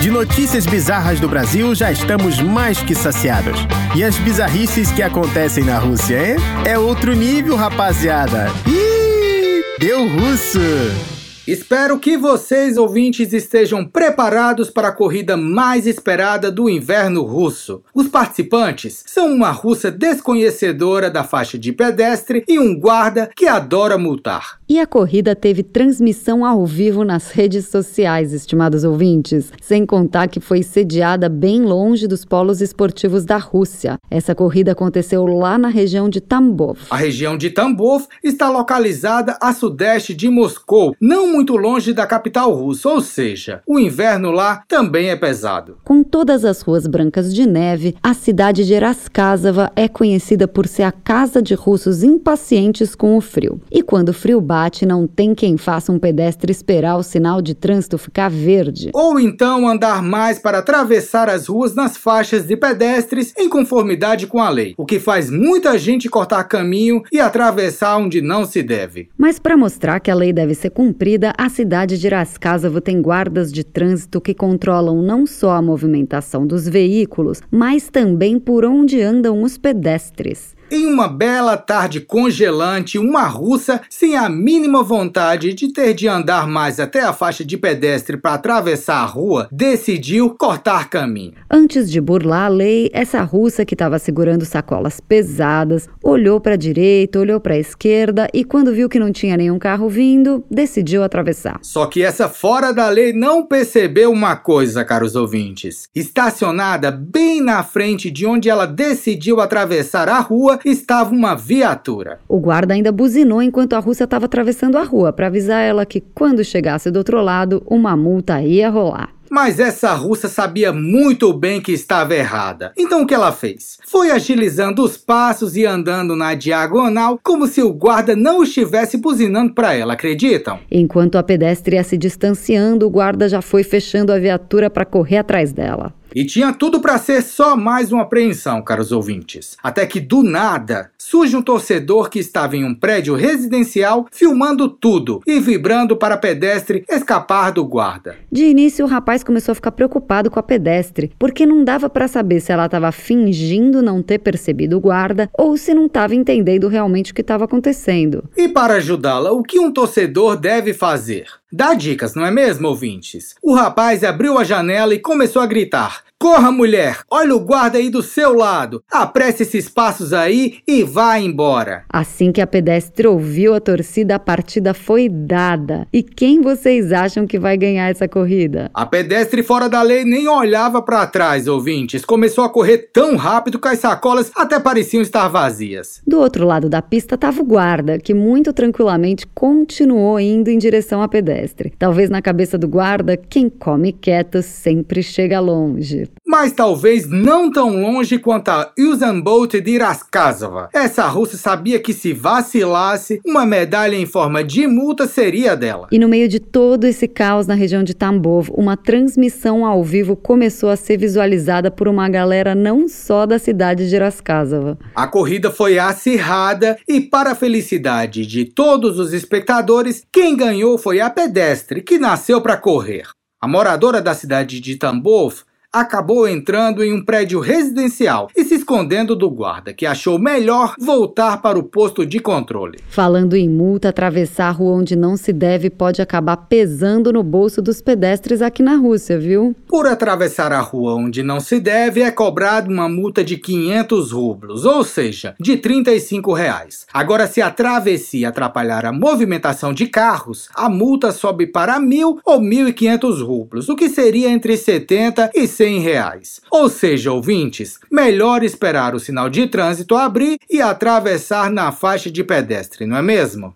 [0.00, 3.58] De notícias bizarras do Brasil já estamos mais que saciados.
[3.96, 6.36] E as bizarrices que acontecem na Rússia, hein?
[6.64, 8.46] É outro nível, rapaziada.
[8.64, 11.17] Ih, deu russo!
[11.48, 17.82] Espero que vocês, ouvintes, estejam preparados para a corrida mais esperada do inverno russo.
[17.94, 23.96] Os participantes são uma russa desconhecedora da faixa de pedestre e um guarda que adora
[23.96, 24.58] multar.
[24.68, 30.40] E a corrida teve transmissão ao vivo nas redes sociais, estimados ouvintes, sem contar que
[30.40, 33.96] foi sediada bem longe dos polos esportivos da Rússia.
[34.10, 36.78] Essa corrida aconteceu lá na região de Tambov.
[36.90, 42.52] A região de Tambov está localizada a sudeste de Moscou, não muito longe da capital
[42.52, 45.78] russa, ou seja, o inverno lá também é pesado.
[45.84, 50.82] Com todas as ruas brancas de neve, a cidade de Raskazava é conhecida por ser
[50.82, 53.60] a casa de russos impacientes com o frio.
[53.70, 57.54] E quando o frio bate, não tem quem faça um pedestre esperar o sinal de
[57.54, 58.90] trânsito ficar verde.
[58.92, 64.40] Ou então andar mais para atravessar as ruas nas faixas de pedestres em conformidade com
[64.40, 69.08] a lei, o que faz muita gente cortar caminho e atravessar onde não se deve.
[69.16, 73.52] Mas para mostrar que a lei deve ser cumprida, a cidade de Irascásavo tem guardas
[73.52, 79.42] de trânsito que controlam não só a movimentação dos veículos, mas também por onde andam
[79.42, 80.56] os pedestres.
[80.70, 86.46] Em uma bela tarde congelante, uma russa, sem a mínima vontade de ter de andar
[86.46, 91.32] mais até a faixa de pedestre para atravessar a rua, decidiu cortar caminho.
[91.50, 96.58] Antes de burlar a lei, essa russa que estava segurando sacolas pesadas, olhou para a
[96.58, 101.02] direita, olhou para a esquerda e quando viu que não tinha nenhum carro vindo, decidiu
[101.02, 101.58] atravessar.
[101.62, 105.88] Só que essa fora da lei não percebeu uma coisa, caros ouvintes.
[105.94, 112.18] Estacionada bem na frente de onde ela decidiu atravessar a rua, estava uma viatura.
[112.28, 116.00] O guarda ainda buzinou enquanto a russa estava atravessando a rua para avisar ela que
[116.00, 119.18] quando chegasse do outro lado, uma multa ia rolar.
[119.30, 122.72] Mas essa russa sabia muito bem que estava errada.
[122.76, 123.78] Então o que ela fez?
[123.86, 129.52] Foi agilizando os passos e andando na diagonal como se o guarda não estivesse buzinando
[129.52, 130.58] para ela, acreditam?
[130.70, 135.18] Enquanto a pedestre ia se distanciando, o guarda já foi fechando a viatura para correr
[135.18, 135.92] atrás dela.
[136.14, 139.56] E tinha tudo para ser só mais uma apreensão, caros ouvintes.
[139.62, 145.20] Até que do nada surge um torcedor que estava em um prédio residencial filmando tudo
[145.26, 148.16] e vibrando para a pedestre escapar do guarda.
[148.32, 152.08] De início, o rapaz começou a ficar preocupado com a pedestre, porque não dava para
[152.08, 156.68] saber se ela estava fingindo não ter percebido o guarda ou se não estava entendendo
[156.68, 158.24] realmente o que estava acontecendo.
[158.36, 161.26] E para ajudá-la, o que um torcedor deve fazer?
[161.50, 163.34] Dá dicas, não é mesmo, ouvintes?
[163.42, 166.98] O rapaz abriu a janela e começou a gritar: Corra, mulher!
[167.10, 168.82] Olha o guarda aí do seu lado!
[168.92, 171.84] Apresse esses passos aí e vá embora!
[171.88, 175.86] Assim que a pedestre ouviu a torcida, a partida foi dada.
[175.90, 178.70] E quem vocês acham que vai ganhar essa corrida?
[178.74, 182.04] A pedestre fora da lei nem olhava para trás, ouvintes.
[182.04, 186.02] Começou a correr tão rápido que as sacolas até pareciam estar vazias.
[186.06, 191.00] Do outro lado da pista estava o guarda, que muito tranquilamente continuou indo em direção
[191.00, 191.37] à pedestre
[191.78, 196.08] Talvez na cabeça do guarda, quem come quieto sempre chega longe.
[196.28, 200.68] Mas talvez não tão longe quanto a Usain Bolt de Iraskazova.
[200.74, 205.88] Essa russa sabia que se vacilasse, uma medalha em forma de multa seria dela.
[205.90, 210.14] E no meio de todo esse caos na região de Tambov, uma transmissão ao vivo
[210.14, 214.78] começou a ser visualizada por uma galera não só da cidade de Iraskazova.
[214.94, 221.00] A corrida foi acirrada e para a felicidade de todos os espectadores, quem ganhou foi
[221.00, 223.06] a pedestre que nasceu para correr.
[223.40, 229.14] A moradora da cidade de Tambov acabou entrando em um prédio residencial e se escondendo
[229.14, 232.78] do guarda, que achou melhor voltar para o posto de controle.
[232.88, 237.60] Falando em multa, atravessar a rua onde não se deve pode acabar pesando no bolso
[237.60, 239.54] dos pedestres aqui na Rússia, viu?
[239.66, 244.64] Por atravessar a rua onde não se deve, é cobrado uma multa de 500 rublos,
[244.64, 246.86] ou seja, de 35 reais.
[246.92, 252.40] Agora, se a travessia atrapalhar a movimentação de carros, a multa sobe para mil ou
[252.40, 256.40] 1.500 rublos, o que seria entre 70 e 100 reais.
[256.52, 262.22] Ou seja, ouvintes, melhor esperar o sinal de trânsito abrir e atravessar na faixa de
[262.22, 263.52] pedestre, não é mesmo?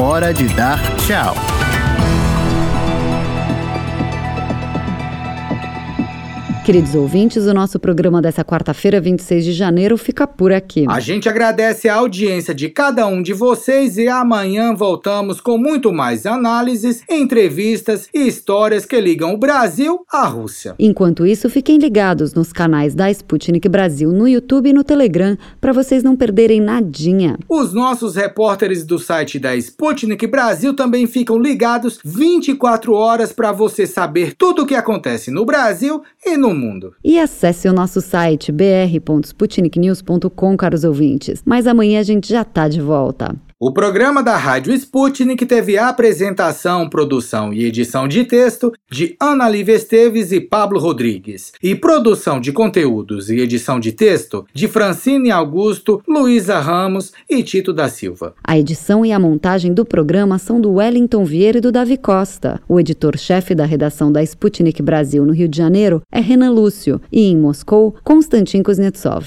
[0.00, 1.34] Hora de dar tchau.
[6.68, 10.84] Queridos ouvintes, o nosso programa dessa quarta-feira, 26 de janeiro, fica por aqui.
[10.86, 15.90] A gente agradece a audiência de cada um de vocês e amanhã voltamos com muito
[15.94, 20.74] mais análises, entrevistas e histórias que ligam o Brasil à Rússia.
[20.78, 25.72] Enquanto isso, fiquem ligados nos canais da Sputnik Brasil no YouTube e no Telegram para
[25.72, 27.38] vocês não perderem nadinha.
[27.48, 33.86] Os nossos repórteres do site da Sputnik Brasil também ficam ligados 24 horas para você
[33.86, 36.94] saber tudo o que acontece no Brasil e no mundo.
[37.02, 41.42] E acesse o nosso site br.sputniknews.com, caros ouvintes.
[41.44, 43.34] Mas amanhã a gente já tá de volta.
[43.60, 49.48] O programa da Rádio Sputnik teve a apresentação, produção e edição de texto de Ana
[49.48, 55.32] Lívia Esteves e Pablo Rodrigues, e produção de conteúdos e edição de texto de Francine
[55.32, 58.32] Augusto, Luísa Ramos e Tito da Silva.
[58.44, 62.60] A edição e a montagem do programa são do Wellington Vieira e do Davi Costa.
[62.68, 67.22] O editor-chefe da redação da Sputnik Brasil no Rio de Janeiro é Renan Lúcio e
[67.22, 69.26] em Moscou, Konstantin Kuznetsov.